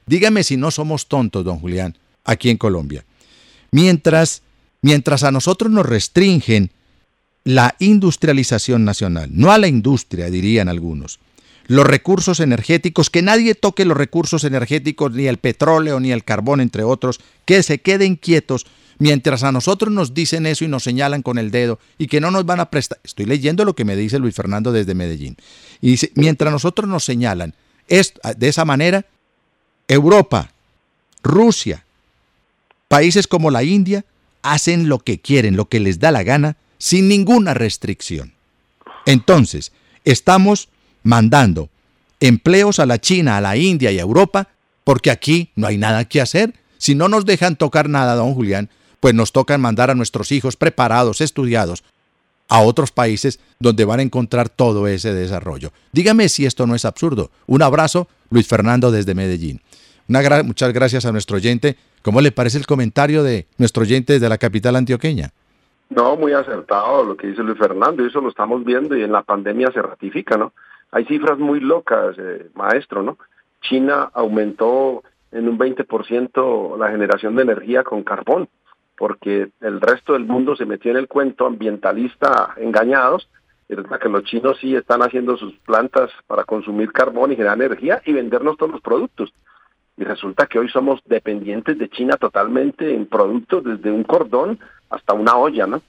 Dígame 0.06 0.44
si 0.44 0.58
no 0.58 0.72
somos 0.72 1.08
tontos, 1.08 1.44
don 1.44 1.60
Julián, 1.60 1.98
aquí 2.24 2.50
en 2.50 2.58
Colombia. 2.58 3.06
Mientras, 3.72 4.42
mientras 4.82 5.24
a 5.24 5.32
nosotros 5.32 5.72
nos 5.72 5.86
restringen 5.86 6.72
la 7.44 7.76
industrialización 7.80 8.86
nacional, 8.86 9.30
no 9.32 9.52
a 9.52 9.58
la 9.58 9.68
industria, 9.68 10.30
dirían 10.30 10.70
algunos, 10.70 11.20
los 11.68 11.86
recursos 11.86 12.40
energéticos, 12.40 13.10
que 13.10 13.22
nadie 13.22 13.56
toque 13.56 13.86
los 13.86 13.98
recursos 13.98 14.44
energéticos, 14.44 15.12
ni 15.14 15.28
el 15.28 15.38
petróleo, 15.38 16.00
ni 16.00 16.12
el 16.12 16.24
carbón, 16.24 16.62
entre 16.62 16.84
otros, 16.84 17.20
que 17.46 17.64
se 17.64 17.80
queden 17.80 18.16
quietos 18.16 18.66
mientras 18.98 19.44
a 19.44 19.52
nosotros 19.52 19.92
nos 19.92 20.14
dicen 20.14 20.46
eso 20.46 20.66
y 20.66 20.68
nos 20.68 20.84
señalan 20.84 21.22
con 21.22 21.38
el 21.38 21.52
dedo 21.52 21.80
y 21.98 22.08
que 22.08 22.22
no 22.22 22.32
nos 22.32 22.46
van 22.46 22.60
a 22.60 22.70
prestar. 22.70 23.00
Estoy 23.04 23.26
leyendo 23.26 23.66
lo 23.66 23.76
que 23.76 23.86
me 23.86 23.96
dice 23.96 24.20
Luis 24.20 24.36
Fernando 24.36 24.72
desde 24.72 24.94
Medellín. 24.94 25.38
Y 25.82 25.92
dice, 25.92 26.12
mientras 26.16 26.52
nosotros 26.52 26.90
nos 26.90 27.04
señalan 27.04 27.54
de 27.88 28.48
esa 28.48 28.66
manera, 28.66 29.06
Europa, 29.88 30.52
Rusia, 31.24 31.86
países 32.88 33.28
como 33.28 33.52
la 33.52 33.64
India, 33.64 34.06
hacen 34.42 34.90
lo 34.90 35.00
que 35.00 35.20
quieren, 35.20 35.56
lo 35.56 35.70
que 35.70 35.80
les 35.80 36.00
da 36.00 36.12
la 36.12 36.24
gana, 36.24 36.58
sin 36.78 37.08
ninguna 37.08 37.54
restricción. 37.54 38.34
Entonces, 39.06 39.72
estamos 40.04 40.70
mandando 41.04 41.70
empleos 42.20 42.80
a 42.80 42.86
la 42.86 43.00
China, 43.00 43.38
a 43.38 43.42
la 43.42 43.58
India 43.58 43.92
y 43.92 44.00
a 44.00 44.04
Europa, 44.04 44.50
porque 44.84 45.12
aquí 45.12 45.52
no 45.56 45.68
hay 45.68 45.78
nada 45.78 46.06
que 46.06 46.22
hacer. 46.22 46.54
Si 46.78 46.96
no 46.96 47.08
nos 47.08 47.26
dejan 47.26 47.56
tocar 47.56 47.90
nada, 47.90 48.16
don 48.16 48.34
Julián, 48.34 48.70
pues 49.06 49.14
nos 49.14 49.32
toca 49.32 49.56
mandar 49.60 49.92
a 49.92 49.94
nuestros 49.94 50.32
hijos 50.32 50.56
preparados, 50.56 51.22
estudiados, 51.22 51.84
a 52.50 52.62
otros 52.62 52.92
países 52.92 53.40
donde 53.60 53.86
van 53.86 54.00
a 54.00 54.02
encontrar 54.02 54.50
todo 54.50 54.88
ese 54.88 55.14
desarrollo. 55.14 55.70
Dígame 55.92 56.28
si 56.28 56.48
esto 56.48 56.66
no 56.66 56.74
es 56.74 56.86
absurdo. 56.86 57.30
Un 57.46 57.62
abrazo, 57.62 58.08
Luis 58.32 58.48
Fernando 58.48 58.90
desde 58.90 59.14
Medellín. 59.14 59.62
Una 60.10 60.42
muchas 60.42 60.74
gracias 60.74 61.06
a 61.06 61.12
nuestro 61.12 61.38
oyente. 61.38 61.76
¿Cómo 62.02 62.20
le 62.20 62.32
parece 62.32 62.58
el 62.58 62.66
comentario 62.66 63.22
de 63.22 63.46
nuestro 63.60 63.84
oyente 63.84 64.14
desde 64.14 64.28
la 64.28 64.40
capital 64.40 64.76
antioqueña? 64.76 65.30
No, 65.92 66.16
muy 66.16 66.34
acertado 66.34 67.04
lo 67.04 67.16
que 67.16 67.28
dice 67.28 67.44
Luis 67.44 67.60
Fernando, 67.60 68.04
eso 68.04 68.22
lo 68.22 68.30
estamos 68.30 68.66
viendo 68.66 68.98
y 68.98 69.04
en 69.04 69.12
la 69.12 69.22
pandemia 69.22 69.72
se 69.72 69.84
ratifica, 69.84 70.36
¿no? 70.36 70.54
Hay 70.90 71.06
cifras 71.06 71.38
muy 71.38 71.60
locas, 71.60 72.16
eh, 72.18 72.50
maestro, 72.56 73.04
¿no? 73.04 73.20
China 73.62 74.10
aumentó 74.16 75.04
en 75.32 75.48
un 75.48 75.60
20% 75.60 76.76
la 76.80 76.90
generación 76.90 77.36
de 77.36 77.44
energía 77.44 77.84
con 77.84 78.02
carbón, 78.02 78.50
porque 78.98 79.50
el 79.62 79.82
resto 79.82 80.14
del 80.14 80.26
mundo 80.26 80.56
se 80.56 80.66
metió 80.66 80.92
en 80.92 80.98
el 80.98 81.08
cuento 81.08 81.46
ambientalista 81.46 82.54
engañados, 82.58 83.30
y 83.68 83.74
resulta 83.74 84.00
que 84.00 84.10
los 84.10 84.24
chinos 84.24 84.58
sí 84.60 84.76
están 84.76 85.02
haciendo 85.02 85.38
sus 85.38 85.54
plantas 85.60 86.12
para 86.28 86.44
consumir 86.44 86.92
carbón 86.92 87.32
y 87.32 87.36
generar 87.36 87.58
energía 87.58 88.02
y 88.06 88.14
vendernos 88.14 88.58
todos 88.58 88.74
los 88.74 88.82
productos. 88.82 89.34
Y 89.98 90.04
resulta 90.04 90.46
que 90.46 90.60
hoy 90.60 90.70
somos 90.70 91.02
dependientes 91.06 91.78
de 91.78 91.90
China 91.90 92.18
totalmente 92.18 92.94
en 92.94 93.08
productos, 93.08 93.64
desde 93.64 93.92
un 93.92 94.04
cordón 94.04 94.60
hasta 94.90 95.14
una 95.14 95.36
olla, 95.36 95.66
¿no? 95.66 95.82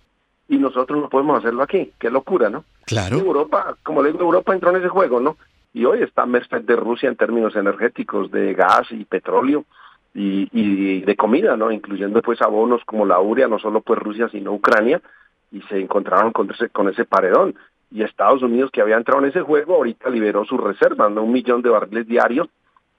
Y 0.49 0.59
nosotros 0.59 1.01
no 1.01 1.09
podemos 1.09 1.39
hacerlo 1.39 1.63
aquí, 1.63 1.93
qué 1.99 2.09
locura, 2.09 2.49
¿no? 2.49 2.65
Claro. 2.87 3.19
Europa, 3.19 3.77
como 3.83 4.03
le 4.03 4.13
digo, 4.13 4.25
Europa 4.25 4.55
entró 4.55 4.71
en 4.71 4.77
ese 4.77 4.89
juego, 4.89 5.21
¿no? 5.21 5.37
Y 5.75 5.85
hoy 5.85 6.03
está 6.03 6.25
merced 6.25 6.63
de 6.63 6.77
Rusia 6.77 7.09
en 7.09 7.17
términos 7.17 7.57
energéticos, 7.57 8.31
de 8.31 8.55
gas 8.55 8.87
y 8.91 9.05
petróleo 9.05 9.65
y, 10.17 10.49
y 10.53 11.03
de 11.03 11.17
comida, 11.17 11.57
¿no? 11.57 11.71
Incluyendo 11.71 12.23
pues 12.23 12.41
abonos 12.41 12.83
como 12.87 13.05
la 13.05 13.21
urea, 13.21 13.49
no 13.49 13.59
solo 13.59 13.83
pues 13.83 13.99
Rusia, 13.99 14.29
sino 14.31 14.53
Ucrania, 14.53 15.01
y 15.53 15.61
se 15.63 15.79
encontraron 15.79 16.33
con 16.33 16.51
ese, 16.51 16.71
con 16.71 16.89
ese 16.89 17.05
paredón. 17.05 17.55
Y 17.91 18.03
Estados 18.03 18.43
Unidos, 18.43 18.71
que 18.73 18.81
había 18.81 18.97
entrado 18.97 19.23
en 19.23 19.29
ese 19.29 19.43
juego, 19.43 19.75
ahorita 19.77 20.11
liberó 20.11 20.45
sus 20.45 20.61
reservas, 20.61 21.11
¿no? 21.11 21.23
Un 21.23 21.33
millón 21.33 21.63
de 21.63 21.71
barriles 21.71 22.09
diarios 22.09 22.49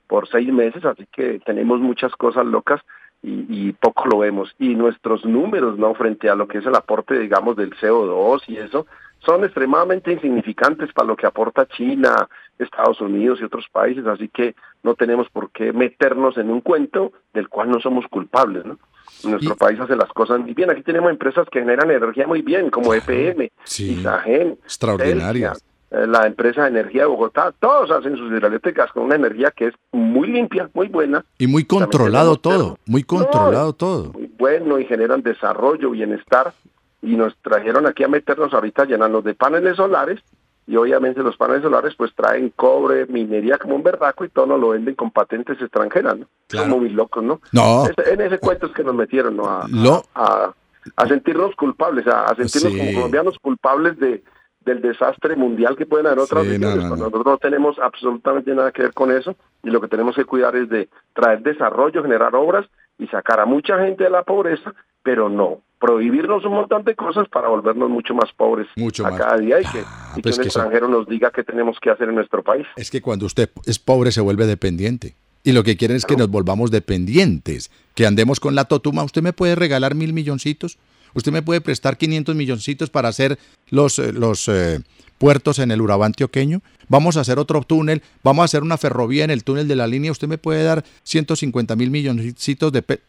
por 0.08 0.30
seis 0.30 0.52
meses, 0.54 0.86
así 0.86 1.06
que 1.12 1.40
tenemos 1.46 1.80
muchas 1.80 2.14
cosas 2.16 2.46
locas 2.46 2.82
y, 3.24 3.74
poco 3.74 4.06
lo 4.08 4.20
vemos. 4.20 4.54
Y 4.60 4.76
nuestros 4.76 5.26
números, 5.26 5.78
¿no? 5.78 5.94
Frente 5.96 6.30
a 6.30 6.36
lo 6.36 6.48
que 6.48 6.60
es 6.60 6.66
el 6.66 6.76
aporte, 6.76 7.20
digamos, 7.20 7.58
del 7.58 7.76
CO2 7.76 8.44
y 8.48 8.58
eso, 8.58 8.86
son 9.28 9.44
extremadamente 9.44 10.14
insignificantes 10.14 10.94
para 10.94 11.10
lo 11.10 11.18
que 11.18 11.28
aporta 11.28 11.68
China, 11.68 12.30
Estados 12.58 13.02
Unidos 13.02 13.40
y 13.42 13.44
otros 13.44 13.66
países, 13.70 14.08
así 14.08 14.30
que 14.30 14.56
no 14.84 14.96
tenemos 14.96 15.30
por 15.30 15.52
qué 15.52 15.74
meternos 15.74 16.38
en 16.38 16.50
un 16.50 16.62
cuento 16.62 17.12
del 17.34 17.50
cual 17.50 17.70
no 17.70 17.82
somos 17.82 18.06
culpables, 18.08 18.64
¿no? 18.66 18.80
Nuestro 19.24 19.56
país 19.56 19.80
hace 19.80 19.96
las 19.96 20.10
cosas 20.10 20.40
muy 20.40 20.54
bien. 20.54 20.70
Aquí 20.70 20.84
tenemos 20.84 21.10
empresas 21.10 21.48
que 21.52 21.60
generan 21.60 21.92
energía 21.92 22.28
muy 22.28 22.42
bien, 22.42 22.70
como 22.70 22.94
EPM, 22.94 23.50
sí, 23.64 23.94
Isagen, 23.94 24.58
extraordinarias. 24.64 25.64
Eh, 25.92 26.06
la 26.08 26.26
empresa 26.28 26.64
de 26.64 26.70
energía 26.70 27.02
de 27.02 27.08
Bogotá, 27.08 27.54
todos 27.60 27.92
hacen 27.92 28.16
sus 28.16 28.32
hidroeléctricas 28.32 28.92
con 28.92 29.04
una 29.04 29.16
energía 29.16 29.52
que 29.52 29.68
es 29.68 29.74
muy 29.92 30.28
limpia, 30.28 30.70
muy 30.74 30.88
buena. 30.88 31.26
Y 31.38 31.48
muy 31.48 31.66
controlado 31.66 32.38
todo, 32.38 32.78
muy 32.86 33.04
controlado 33.04 33.74
todo. 33.74 34.14
Muy 34.14 34.30
bueno 34.38 34.80
y 34.80 34.86
generan 34.86 35.22
desarrollo, 35.22 35.92
bienestar. 35.92 36.54
Y 37.02 37.16
nos 37.16 37.38
trajeron 37.38 37.86
aquí 37.86 38.04
a 38.04 38.08
meternos 38.08 38.54
ahorita 38.54 38.86
llenarnos 38.86 39.24
de 39.24 39.36
paneles 39.36 39.76
solares 39.76 40.20
y 40.68 40.76
obviamente 40.76 41.24
los 41.24 41.38
paneles 41.38 41.64
solares 41.64 41.96
pues 41.96 42.14
traen 42.14 42.50
cobre, 42.56 43.06
minería 43.06 43.58
como 43.58 43.76
un 43.76 43.84
verdaco 43.84 44.26
y 44.26 44.30
todo 44.30 44.48
nos 44.48 44.60
lo 44.60 44.70
venden 44.70 44.96
con 44.96 45.12
patentes 45.12 45.62
extranjeras, 45.62 46.18
¿no? 46.18 46.28
Como 46.52 46.80
muy 46.80 46.90
locos, 46.90 47.24
¿no? 47.24 47.40
No. 47.54 47.86
en 47.88 48.22
ese 48.22 48.38
cuento 48.38 48.66
es 48.66 48.74
que 48.74 48.84
nos 48.84 48.94
metieron, 48.94 49.38
¿no? 49.38 49.48
A, 49.48 50.54
a, 50.96 51.08
sentirnos 51.08 51.56
culpables, 51.56 52.06
a, 52.08 52.36
sentirnos 52.36 52.78
como 52.78 52.94
colombianos 52.94 53.40
culpables 53.40 53.98
de, 53.98 54.24
del 54.68 54.82
desastre 54.82 55.38
mundial 55.38 55.78
que 55.78 55.86
pueden 55.86 56.08
haber 56.08 56.20
otras 56.20 56.46
regiones. 56.46 56.84
Nosotros 56.84 57.26
no 57.26 57.38
tenemos 57.38 57.80
absolutamente 57.80 58.54
nada 58.54 58.74
que 58.74 58.84
ver 58.84 58.94
con 58.94 59.12
eso 59.12 59.36
y 59.64 59.70
lo 59.70 59.80
que 59.80 59.88
tenemos 59.88 60.16
que 60.16 60.26
cuidar 60.26 60.56
es 60.58 60.68
de 60.68 60.90
traer 61.14 61.42
desarrollo, 61.42 62.04
generar 62.04 62.36
obras 62.36 62.66
y 62.98 63.08
sacar 63.08 63.40
a 63.40 63.46
mucha 63.46 63.78
gente 63.80 64.04
de 64.04 64.10
la 64.10 64.24
pobreza, 64.24 64.74
pero 65.04 65.30
no 65.30 65.62
prohibirnos 65.80 66.44
un 66.44 66.54
montón 66.54 66.84
de 66.84 66.96
cosas 66.96 67.28
para 67.30 67.50
volvernos 67.50 67.90
mucho 67.90 68.14
más 68.16 68.32
pobres 68.36 68.68
mucho 68.76 69.06
a 69.06 69.16
cada 69.16 69.38
día 69.38 69.60
y 69.62 69.64
que, 69.64 69.84
ah, 69.86 70.14
y 70.16 70.22
pues 70.22 70.38
un 70.38 70.46
extranjero 70.46 70.88
nos 70.88 71.08
diga 71.08 71.32
qué 71.32 71.44
tenemos 71.44 71.78
que 71.80 71.92
hacer 71.92 72.10
en 72.10 72.16
nuestro 72.16 72.44
país. 72.44 72.66
Es 72.76 72.90
que 72.90 73.02
cuando 73.02 73.26
usted 73.26 73.50
es 73.66 73.78
pobre 73.80 74.12
se 74.12 74.22
vuelve 74.22 74.46
dependiente. 74.46 75.16
Y 75.44 75.54
lo 75.54 75.64
que 75.64 75.78
quieren 75.78 75.96
es 75.96 76.06
que 76.06 76.18
nos 76.18 76.30
volvamos 76.30 76.72
dependientes, 76.72 77.72
que 77.96 78.06
andemos 78.06 78.42
con 78.42 78.54
la 78.54 78.66
totuma. 78.66 79.04
¿Usted 79.04 79.22
me 79.22 79.32
puede 79.32 79.56
regalar 79.56 79.96
mil 79.96 80.12
milloncitos? 80.12 80.78
¿Usted 81.14 81.32
me 81.32 81.42
puede 81.42 81.62
prestar 81.62 81.98
500 81.98 82.36
milloncitos 82.36 82.90
para 82.90 83.08
hacer 83.08 83.40
los, 83.70 83.98
eh, 83.98 84.12
los 84.12 84.50
eh, 84.50 84.82
puertos 85.18 85.60
en 85.60 85.72
el 85.72 85.82
Urabá 85.82 86.06
antioqueño? 86.06 86.62
Vamos 86.90 87.18
a 87.18 87.22
hacer 87.22 87.40
otro 87.40 87.62
túnel, 87.62 88.02
vamos 88.24 88.44
a 88.44 88.46
hacer 88.46 88.64
una 88.64 88.78
ferrovía 88.78 89.24
en 89.24 89.32
el 89.32 89.44
túnel 89.44 89.68
de 89.68 89.76
la 89.76 89.88
línea. 89.88 90.12
¿Usted 90.12 90.28
me 90.28 90.38
puede 90.38 90.64
dar 90.64 90.84
150 91.04 91.76
mil 91.76 91.92
milloncitos 91.92 92.72
de 92.72 92.82
pesos? 92.82 93.06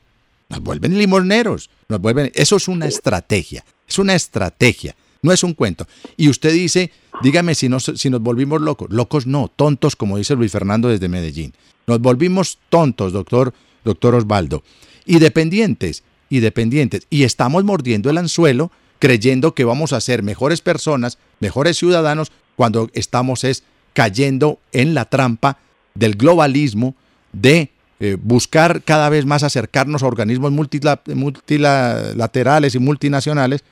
Nos 0.49 0.61
vuelven 0.61 0.97
limoneros, 0.97 1.71
nos 1.89 2.01
vuelven... 2.01 2.33
Eso 2.35 2.57
es 2.57 2.69
una 2.69 2.87
estrategia, 2.87 3.65
es 3.87 3.99
una 3.99 4.15
estrategia, 4.15 4.97
no 5.23 5.33
es 5.33 5.43
un 5.43 5.53
cuento. 5.53 5.87
Y 6.17 6.31
usted 6.31 6.53
dice, 6.53 6.91
dígame 7.23 7.55
si 7.55 7.69
nos, 7.69 7.93
si 7.97 8.09
nos 8.09 8.23
volvimos 8.23 8.61
locos. 8.61 8.91
Locos 8.91 9.27
no, 9.27 9.49
tontos, 9.55 9.95
como 9.95 10.17
dice 10.17 10.35
Luis 10.35 10.51
Fernando 10.51 10.89
desde 10.89 11.09
Medellín. 11.09 11.53
Nos 11.87 12.01
volvimos 12.01 12.59
tontos, 12.71 13.13
doctor, 13.13 13.53
doctor 13.85 14.15
Osvaldo. 14.15 14.63
Y 15.05 15.19
dependientes 15.19 16.03
y 16.31 16.41
dependientes. 16.41 17.07
Y 17.11 17.25
estamos 17.25 17.65
mordiendo 17.65 18.11
el 18.11 18.19
anzuelo 18.19 18.71
creyendo 18.99 19.55
que 19.55 19.65
vamos 19.65 19.93
a 19.93 20.01
ser 20.01 20.23
mejores 20.23 20.61
personas, 20.61 21.19
mejores 21.41 21.77
ciudadanos, 21.77 22.33
cuando 22.57 22.91
estamos 22.93 23.45
es 23.45 23.63
cayendo 23.93 24.59
en 24.73 24.95
la 24.95 25.05
trampa 25.05 25.59
del 25.95 26.17
globalismo, 26.17 26.95
de 27.33 27.71
eh, 28.01 28.17
buscar 28.21 28.83
cada 28.83 29.09
vez 29.09 29.27
más 29.27 29.43
acercarnos 29.43 30.03
a 30.03 30.07
organismos 30.07 30.53
multilaterales 30.53 32.75
y 32.75 32.79
multinacionales, 32.79 33.65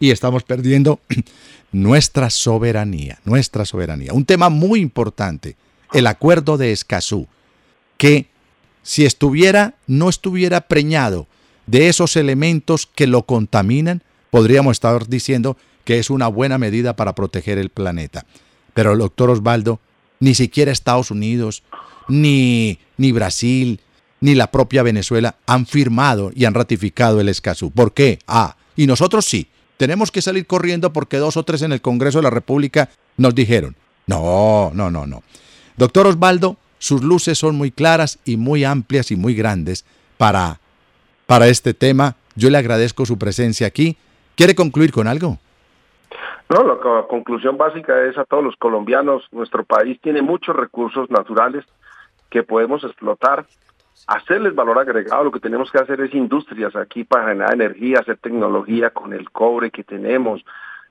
y 0.00 0.10
estamos 0.10 0.44
perdiendo 0.44 1.00
nuestra 1.72 2.30
soberanía, 2.30 3.18
nuestra 3.24 3.64
soberanía. 3.64 4.12
Un 4.12 4.24
tema 4.24 4.48
muy 4.48 4.80
importante, 4.80 5.56
el 5.92 6.06
acuerdo 6.06 6.56
de 6.56 6.72
Escazú, 6.72 7.26
que 7.96 8.26
si 8.82 9.04
estuviera, 9.04 9.74
no 9.86 10.08
estuviera 10.08 10.62
preñado 10.62 11.26
de 11.66 11.88
esos 11.88 12.16
elementos 12.16 12.86
que 12.86 13.06
lo 13.06 13.24
contaminan, 13.24 14.02
podríamos 14.34 14.72
estar 14.72 15.06
diciendo 15.06 15.56
que 15.84 16.00
es 16.00 16.10
una 16.10 16.26
buena 16.26 16.58
medida 16.58 16.96
para 16.96 17.14
proteger 17.14 17.56
el 17.56 17.70
planeta. 17.70 18.26
Pero 18.74 18.90
el 18.90 18.98
doctor 18.98 19.30
Osvaldo, 19.30 19.78
ni 20.18 20.34
siquiera 20.34 20.72
Estados 20.72 21.12
Unidos, 21.12 21.62
ni, 22.08 22.80
ni 22.96 23.12
Brasil, 23.12 23.78
ni 24.18 24.34
la 24.34 24.50
propia 24.50 24.82
Venezuela 24.82 25.36
han 25.46 25.66
firmado 25.66 26.32
y 26.34 26.46
han 26.46 26.54
ratificado 26.54 27.20
el 27.20 27.28
Escazú. 27.28 27.70
¿Por 27.70 27.94
qué? 27.94 28.18
Ah, 28.26 28.56
y 28.74 28.88
nosotros 28.88 29.24
sí. 29.24 29.46
Tenemos 29.76 30.10
que 30.10 30.20
salir 30.20 30.48
corriendo 30.48 30.92
porque 30.92 31.18
dos 31.18 31.36
o 31.36 31.44
tres 31.44 31.62
en 31.62 31.70
el 31.70 31.80
Congreso 31.80 32.18
de 32.18 32.24
la 32.24 32.30
República 32.30 32.90
nos 33.16 33.36
dijeron, 33.36 33.76
No, 34.08 34.72
no, 34.74 34.90
no, 34.90 35.06
no. 35.06 35.22
Doctor 35.76 36.08
Osvaldo, 36.08 36.56
sus 36.80 37.04
luces 37.04 37.38
son 37.38 37.54
muy 37.54 37.70
claras 37.70 38.18
y 38.24 38.36
muy 38.36 38.64
amplias 38.64 39.12
y 39.12 39.16
muy 39.16 39.36
grandes 39.36 39.84
para, 40.16 40.58
para 41.26 41.46
este 41.46 41.72
tema. 41.72 42.16
Yo 42.34 42.50
le 42.50 42.58
agradezco 42.58 43.06
su 43.06 43.16
presencia 43.16 43.68
aquí. 43.68 43.96
¿Quiere 44.36 44.54
concluir 44.54 44.92
con 44.92 45.06
algo? 45.06 45.38
No, 46.50 46.62
la 46.62 47.06
conclusión 47.08 47.56
básica 47.56 48.04
es 48.04 48.18
a 48.18 48.24
todos 48.24 48.44
los 48.44 48.56
colombianos, 48.56 49.26
nuestro 49.32 49.64
país 49.64 49.98
tiene 50.00 50.22
muchos 50.22 50.54
recursos 50.54 51.10
naturales 51.10 51.64
que 52.28 52.42
podemos 52.42 52.84
explotar, 52.84 53.46
hacerles 54.06 54.54
valor 54.54 54.78
agregado, 54.78 55.24
lo 55.24 55.30
que 55.30 55.40
tenemos 55.40 55.70
que 55.70 55.78
hacer 55.78 56.00
es 56.00 56.14
industrias 56.14 56.76
aquí 56.76 57.04
para 57.04 57.28
generar 57.28 57.54
energía, 57.54 58.00
hacer 58.00 58.18
tecnología 58.18 58.90
con 58.90 59.12
el 59.14 59.30
cobre 59.30 59.70
que 59.70 59.84
tenemos, 59.84 60.44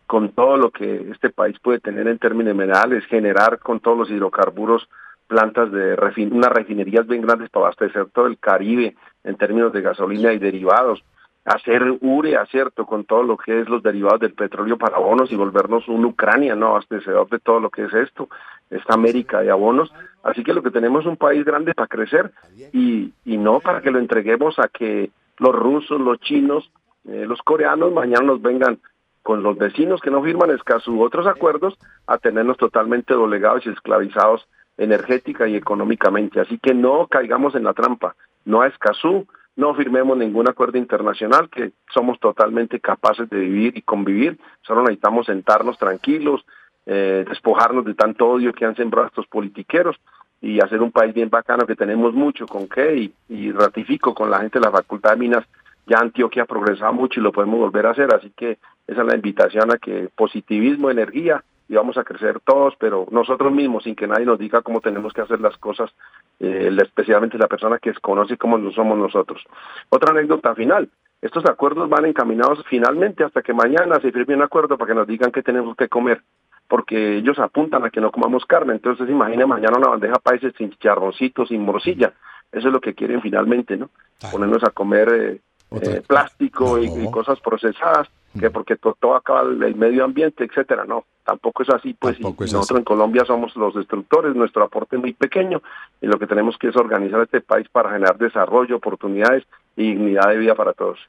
con 0.07 0.29
todo 0.29 0.57
lo 0.57 0.71
que 0.71 1.09
este 1.11 1.29
país 1.29 1.59
puede 1.59 1.79
tener 1.79 2.07
en 2.07 2.17
términos 2.17 2.55
minerales, 2.55 3.05
generar 3.05 3.59
con 3.59 3.79
todos 3.79 3.97
los 3.97 4.09
hidrocarburos 4.09 4.89
plantas 5.27 5.71
de 5.71 5.95
refin 5.95 6.33
unas 6.33 6.51
refinerías 6.51 7.07
bien 7.07 7.21
grandes 7.21 7.49
para 7.49 7.67
abastecer 7.67 8.07
todo 8.07 8.27
el 8.27 8.37
Caribe 8.39 8.95
en 9.23 9.35
términos 9.35 9.71
de 9.71 9.81
gasolina 9.81 10.33
y 10.33 10.39
derivados, 10.39 11.03
hacer 11.45 11.97
urea, 12.01 12.45
¿cierto? 12.45 12.85
Con 12.85 13.05
todo 13.05 13.23
lo 13.23 13.37
que 13.37 13.61
es 13.61 13.69
los 13.69 13.83
derivados 13.83 14.19
del 14.19 14.33
petróleo 14.33 14.77
para 14.77 14.97
abonos 14.97 15.31
y 15.31 15.35
volvernos 15.35 15.87
un 15.87 16.05
Ucrania, 16.05 16.55
¿no? 16.55 16.67
Abastecedor 16.69 17.29
de 17.29 17.39
todo 17.39 17.59
lo 17.59 17.69
que 17.69 17.85
es 17.85 17.93
esto, 17.93 18.29
esta 18.69 18.93
América 18.93 19.41
de 19.41 19.51
abonos. 19.51 19.93
Así 20.23 20.43
que 20.43 20.53
lo 20.53 20.63
que 20.63 20.71
tenemos 20.71 21.01
es 21.01 21.07
un 21.07 21.17
país 21.17 21.43
grande 21.43 21.73
para 21.73 21.87
crecer 21.87 22.31
y, 22.71 23.13
y 23.25 23.37
no 23.37 23.59
para 23.59 23.81
que 23.81 23.91
lo 23.91 23.99
entreguemos 23.99 24.57
a 24.59 24.69
que 24.69 25.11
los 25.37 25.53
rusos, 25.53 25.99
los 25.99 26.19
chinos, 26.21 26.71
eh, 27.05 27.25
los 27.27 27.41
coreanos 27.41 27.91
mañana 27.91 28.25
nos 28.25 28.41
vengan 28.41 28.79
con 29.21 29.43
los 29.43 29.57
vecinos 29.57 30.01
que 30.01 30.11
no 30.11 30.21
firman 30.21 30.51
Escazú 30.51 31.01
otros 31.01 31.27
acuerdos 31.27 31.77
a 32.07 32.17
tenernos 32.17 32.57
totalmente 32.57 33.13
doblegados 33.13 33.65
y 33.65 33.69
esclavizados 33.69 34.47
energética 34.77 35.47
y 35.47 35.55
económicamente. 35.55 36.39
Así 36.39 36.57
que 36.57 36.73
no 36.73 37.07
caigamos 37.07 37.55
en 37.55 37.63
la 37.63 37.73
trampa, 37.73 38.15
no 38.45 38.61
a 38.61 38.67
Escazú, 38.67 39.27
no 39.55 39.75
firmemos 39.75 40.17
ningún 40.17 40.49
acuerdo 40.49 40.77
internacional, 40.77 41.49
que 41.49 41.73
somos 41.93 42.19
totalmente 42.19 42.79
capaces 42.79 43.29
de 43.29 43.39
vivir 43.39 43.77
y 43.77 43.81
convivir, 43.81 44.39
solo 44.61 44.81
necesitamos 44.81 45.27
sentarnos 45.27 45.77
tranquilos, 45.77 46.43
eh, 46.85 47.23
despojarnos 47.27 47.85
de 47.85 47.93
tanto 47.93 48.27
odio 48.27 48.53
que 48.53 48.65
han 48.65 48.75
sembrado 48.75 49.07
estos 49.07 49.27
politiqueros 49.27 49.95
y 50.41 50.59
hacer 50.59 50.81
un 50.81 50.91
país 50.91 51.13
bien 51.13 51.29
bacano 51.29 51.65
que 51.65 51.75
tenemos 51.75 52.13
mucho 52.13 52.45
con 52.47 52.67
qué 52.67 53.13
y, 53.29 53.51
ratifico 53.51 54.13
con 54.13 54.29
la 54.29 54.39
gente 54.39 54.59
de 54.59 54.65
la 54.65 54.71
Facultad 54.71 55.11
de 55.11 55.17
Minas, 55.17 55.45
ya 55.85 55.99
Antioquia 55.99 56.43
ha 56.43 56.47
progresado 56.47 56.91
mucho 56.91 57.19
y 57.19 57.23
lo 57.23 57.31
podemos 57.31 57.59
volver 57.59 57.85
a 57.85 57.91
hacer, 57.91 58.13
así 58.13 58.31
que 58.35 58.57
esa 58.87 59.01
es 59.01 59.07
la 59.07 59.15
invitación 59.15 59.71
a 59.71 59.77
que 59.77 60.09
positivismo, 60.15 60.89
energía 60.89 61.43
y 61.67 61.75
vamos 61.75 61.97
a 61.97 62.03
crecer 62.03 62.39
todos, 62.41 62.75
pero 62.77 63.07
nosotros 63.11 63.51
mismos, 63.51 63.83
sin 63.83 63.95
que 63.95 64.07
nadie 64.07 64.25
nos 64.25 64.39
diga 64.39 64.61
cómo 64.61 64.81
tenemos 64.81 65.13
que 65.13 65.21
hacer 65.21 65.39
las 65.39 65.57
cosas, 65.57 65.91
eh, 66.39 66.75
especialmente 66.81 67.37
la 67.37 67.47
persona 67.47 67.79
que 67.79 67.91
desconoce 67.91 68.37
cómo 68.37 68.71
somos 68.71 68.97
nosotros. 68.97 69.43
Otra 69.89 70.11
anécdota 70.11 70.53
final, 70.55 70.89
estos 71.21 71.45
acuerdos 71.45 71.89
van 71.89 72.05
encaminados 72.05 72.63
finalmente 72.69 73.23
hasta 73.23 73.41
que 73.41 73.53
mañana 73.53 73.99
se 74.01 74.11
firme 74.11 74.35
un 74.35 74.41
acuerdo 74.41 74.77
para 74.77 74.89
que 74.89 74.95
nos 74.95 75.07
digan 75.07 75.31
qué 75.31 75.41
tenemos 75.41 75.75
que 75.77 75.87
comer, 75.87 76.21
porque 76.67 77.17
ellos 77.17 77.39
apuntan 77.39 77.85
a 77.85 77.89
que 77.89 78.01
no 78.01 78.11
comamos 78.11 78.45
carne, 78.45 78.73
entonces 78.73 79.09
imagina 79.09 79.47
mañana 79.47 79.77
una 79.77 79.89
bandeja 79.89 80.19
países 80.19 80.53
sin 80.57 80.71
charroncitos, 80.71 81.49
sin 81.49 81.61
morcilla, 81.61 82.13
eso 82.51 82.67
es 82.67 82.73
lo 82.73 82.81
que 82.81 82.93
quieren 82.93 83.21
finalmente, 83.21 83.77
¿no? 83.77 83.89
Ponernos 84.31 84.63
a 84.63 84.69
comer 84.69 85.09
eh, 85.09 85.41
eh, 85.81 86.01
plástico 86.05 86.77
y 86.77 87.09
cosas 87.09 87.39
procesadas 87.39 88.09
que 88.39 88.49
porque 88.49 88.75
todo, 88.75 89.15
acaba 89.15 89.41
el, 89.41 89.75
medio 89.75 90.03
ambiente, 90.03 90.43
etcétera. 90.43 90.85
No, 90.85 91.05
tampoco 91.25 91.63
es 91.63 91.69
así, 91.69 91.93
pues 91.93 92.19
nosotros 92.19 92.71
en 92.77 92.83
Colombia 92.83 93.23
somos 93.25 93.55
los 93.55 93.75
destructores, 93.75 94.35
nuestro 94.35 94.63
aporte 94.63 94.95
es 94.95 95.01
muy 95.01 95.13
pequeño 95.13 95.61
y 96.01 96.07
lo 96.07 96.17
que 96.17 96.27
tenemos 96.27 96.57
que 96.57 96.69
es 96.69 96.75
organizar 96.75 97.21
este 97.21 97.41
país 97.41 97.67
para 97.71 97.91
generar 97.91 98.17
desarrollo, 98.17 98.77
oportunidades 98.77 99.43
y 99.75 99.89
dignidad 99.89 100.29
de 100.29 100.37
vida 100.37 100.55
para 100.55 100.73
todos. 100.73 100.99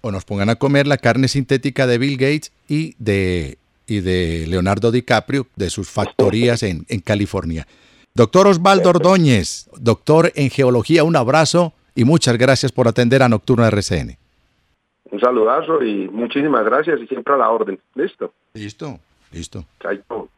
O 0.00 0.10
nos 0.10 0.24
pongan 0.24 0.50
a 0.50 0.56
comer 0.56 0.86
la 0.86 0.96
carne 0.96 1.28
sintética 1.28 1.86
de 1.86 1.98
Bill 1.98 2.16
Gates 2.16 2.52
y 2.68 2.94
de, 2.98 3.58
y 3.86 4.00
de 4.00 4.46
Leonardo 4.48 4.90
DiCaprio, 4.90 5.46
de 5.56 5.70
sus 5.70 5.90
factorías 5.90 6.62
en, 6.62 6.86
en 6.88 7.00
California. 7.00 7.66
Doctor 8.14 8.46
Osvaldo 8.48 8.90
Ordóñez, 8.90 9.68
doctor 9.78 10.32
en 10.34 10.50
geología, 10.50 11.04
un 11.04 11.16
abrazo 11.16 11.74
y 11.94 12.04
muchas 12.04 12.38
gracias 12.38 12.72
por 12.72 12.88
atender 12.88 13.22
a 13.22 13.28
Nocturno 13.28 13.64
RCN. 13.66 14.19
Un 15.10 15.20
saludazo 15.20 15.82
y 15.82 16.08
muchísimas 16.08 16.64
gracias 16.64 17.00
y 17.00 17.06
siempre 17.06 17.34
a 17.34 17.36
la 17.36 17.50
orden. 17.50 17.80
¿Listo? 17.94 18.32
Listo, 18.54 18.98
listo. 19.32 19.64
Chaito. 19.80 20.28